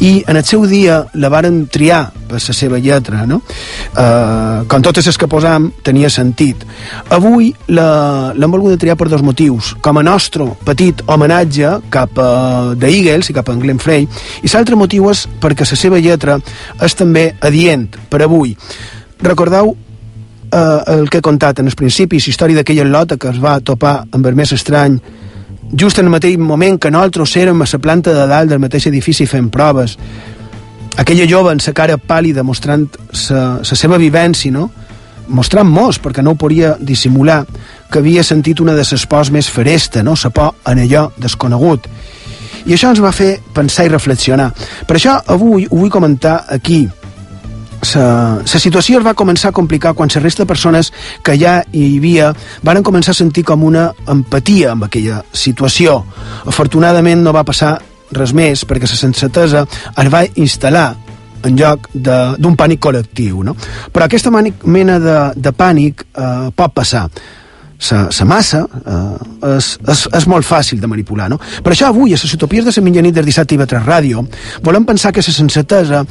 [0.00, 3.40] i en el seu dia la varen triar per la seva lletra no?
[3.90, 6.62] Uh, com totes les que posam tenia sentit.
[7.10, 9.74] Avui l'hem volgut triar per dos motius.
[9.82, 12.30] Com a nostre petit homenatge cap a
[12.78, 14.06] The Eagles i cap a en Glenn Frey
[14.42, 16.38] i l'altre motiu és perquè la seva lletra
[16.80, 18.56] és també adient per avui.
[19.20, 19.74] Recordeu
[20.52, 23.60] eh, el que he contat en el principi, la història d'aquella lota que es va
[23.60, 24.98] topar amb el més estrany.
[25.72, 28.86] Just en el mateix moment que nosaltres érem a la planta de dalt del mateix
[28.86, 29.96] edifici fent proves.
[30.98, 32.88] Aquella jove amb la cara pàl·lida mostrant
[33.30, 34.70] la seva vivència no?
[35.30, 37.44] mostrant molts perquè no ho podia dissimular
[37.90, 40.14] que havia sentit una de les pors més feresta no?
[40.24, 41.86] la por en allò desconegut.
[42.66, 44.50] I això ens va fer pensar i reflexionar.
[44.86, 46.88] Per això avui ho vull comentar aquí
[47.80, 50.92] la situació es va començar a complicar quan la resta de persones
[51.24, 52.32] que ja hi havia
[52.62, 56.04] van començar a sentir com una empatia amb aquella situació.
[56.46, 57.78] Afortunadament no va passar
[58.12, 59.66] res més perquè la sensatesa
[59.96, 60.94] es va instal·lar
[61.42, 63.42] en lloc d'un pànic col·lectiu.
[63.44, 63.56] No?
[63.92, 67.08] Però aquesta mena de, de pànic eh, pot passar
[67.80, 71.38] la massa eh, és, és, és molt fàcil de manipular, no?
[71.38, 74.26] Per això avui, a les utopies de la mitjanit del dissabte i Betres Ràdio,
[74.62, 76.02] volem pensar que la sensatesa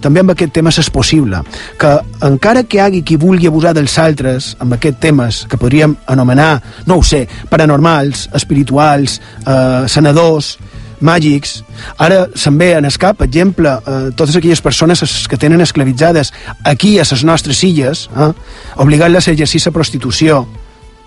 [0.00, 1.42] també amb aquest tema és possible,
[1.78, 1.92] que
[2.24, 6.62] encara que hi hagi qui vulgui abusar dels altres amb aquests temes que podríem anomenar,
[6.86, 10.56] no ho sé, paranormals, espirituals, eh, senadors,
[11.00, 11.62] màgics.
[11.98, 12.26] Ara
[12.58, 16.32] ve en escap, per exemple, eh, totes aquelles persones que tenen esclavitzades
[16.64, 18.32] aquí a les nostres illes, eh,
[18.76, 20.46] obligant-les a exercir la prostitució,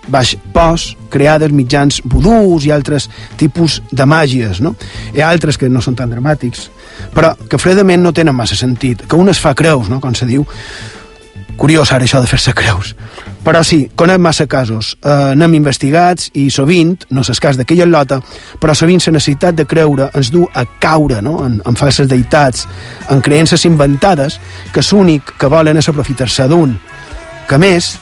[0.08, 3.08] baix pos, creades mitjans vudús i altres
[3.38, 4.74] tipus de màgies, no?
[5.14, 6.68] Hi ha altres que no són tan dramàtics,
[7.14, 10.26] però que fredament no tenen massa sentit, que un es fa creus, no?, com se
[10.26, 10.46] diu.
[11.56, 12.94] Curiós ara això de fer-se creus.
[13.42, 18.20] Però sí, conec massa casos, eh, n'hem investigats i sovint, no és cas d'aquella lota,
[18.62, 21.40] però sovint la necessitat de creure ens du a caure no?
[21.44, 22.68] en, en falses deïtats,
[23.10, 24.38] en creences inventades,
[24.72, 26.78] que l'únic que volen és aprofitar-se d'un.
[27.48, 27.98] Que més,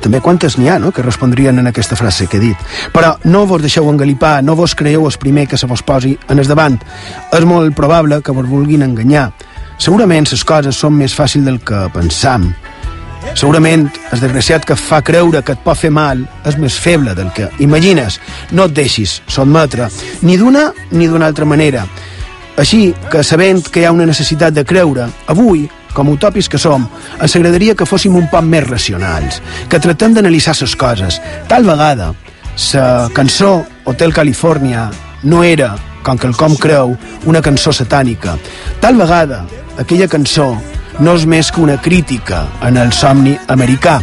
[0.00, 0.92] també quantes n'hi ha no?
[0.92, 2.66] que respondrien en aquesta frase que he dit.
[2.94, 6.38] Però no vos deixeu engalipar, no vos creieu el primer que se vos posi en
[6.38, 6.80] el davant.
[7.32, 9.30] És molt probable que vos vulguin enganyar.
[9.80, 12.50] Segurament les coses són més fàcils del que pensam.
[13.34, 17.30] Segurament el desgraciat que fa creure que et pot fer mal és més feble del
[17.36, 18.18] que imagines.
[18.52, 19.88] No et deixis sotmetre
[20.22, 21.84] ni d'una ni d'una altra manera.
[22.60, 25.64] Així que, sabent que hi ha una necessitat de creure, avui,
[25.94, 26.86] com utopis que som,
[27.20, 31.20] ens agradaria que fóssim un poc més racionals, que tractem d'analitzar les coses.
[31.48, 32.12] Tal vegada,
[32.74, 34.90] la cançó Hotel California
[35.22, 36.96] no era, com que el com creu,
[37.26, 38.36] una cançó satànica.
[38.80, 39.44] Tal vegada,
[39.78, 40.54] aquella cançó
[41.00, 44.00] no és més que una crítica en el somni americà.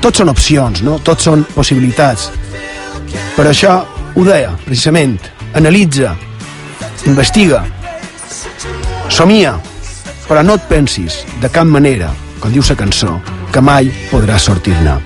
[0.00, 0.98] Tots són opcions, no?
[1.04, 2.30] Tots són possibilitats.
[3.36, 3.78] Per això
[4.14, 5.16] ho deia, precisament.
[5.54, 6.16] Analitza,
[7.06, 7.62] investiga,
[9.08, 9.54] somia,
[10.28, 12.10] però no et pensis de cap manera,
[12.40, 13.20] com diu la cançó,
[13.52, 14.98] que mai podràs sortir-ne.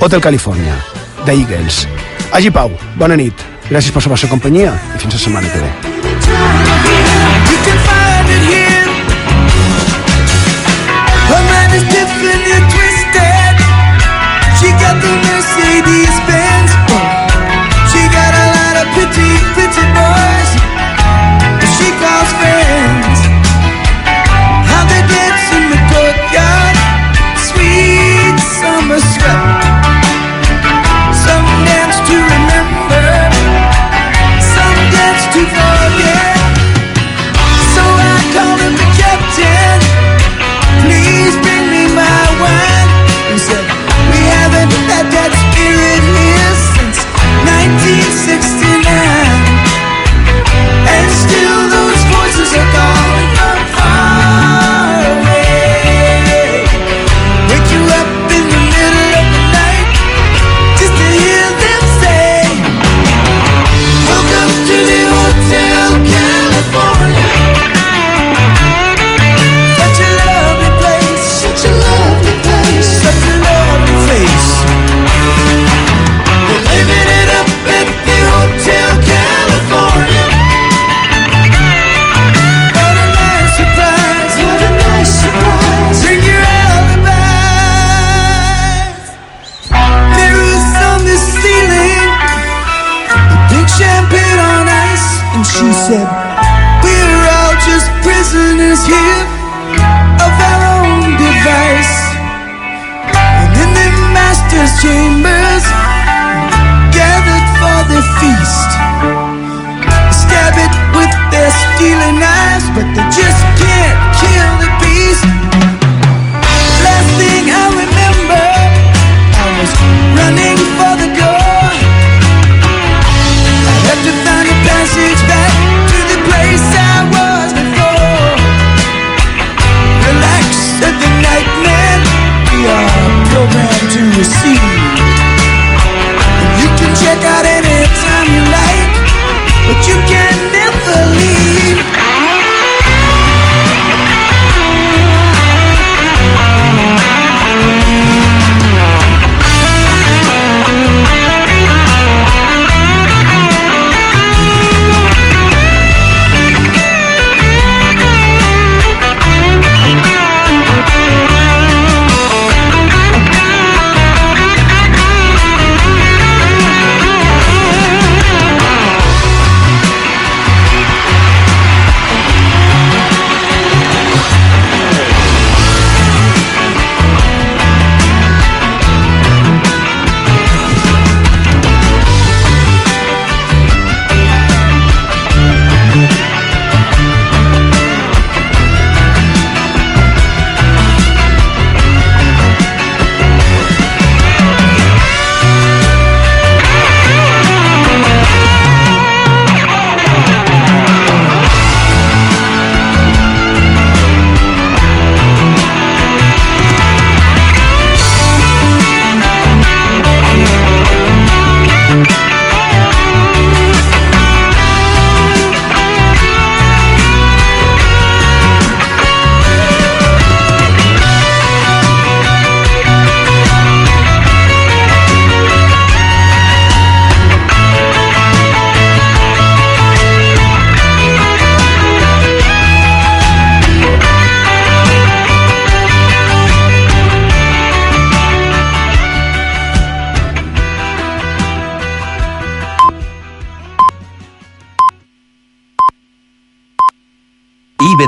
[0.00, 0.76] Hotel California,
[1.24, 1.86] de Eagles.
[2.32, 3.34] Hagi Pau, bona nit.
[3.68, 5.70] Gràcies per la vostra companyia i fins la setmana que ve.
[14.58, 15.08] She got the
[18.34, 20.27] a lot of.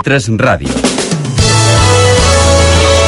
[0.00, 0.89] IB3 Ràdio.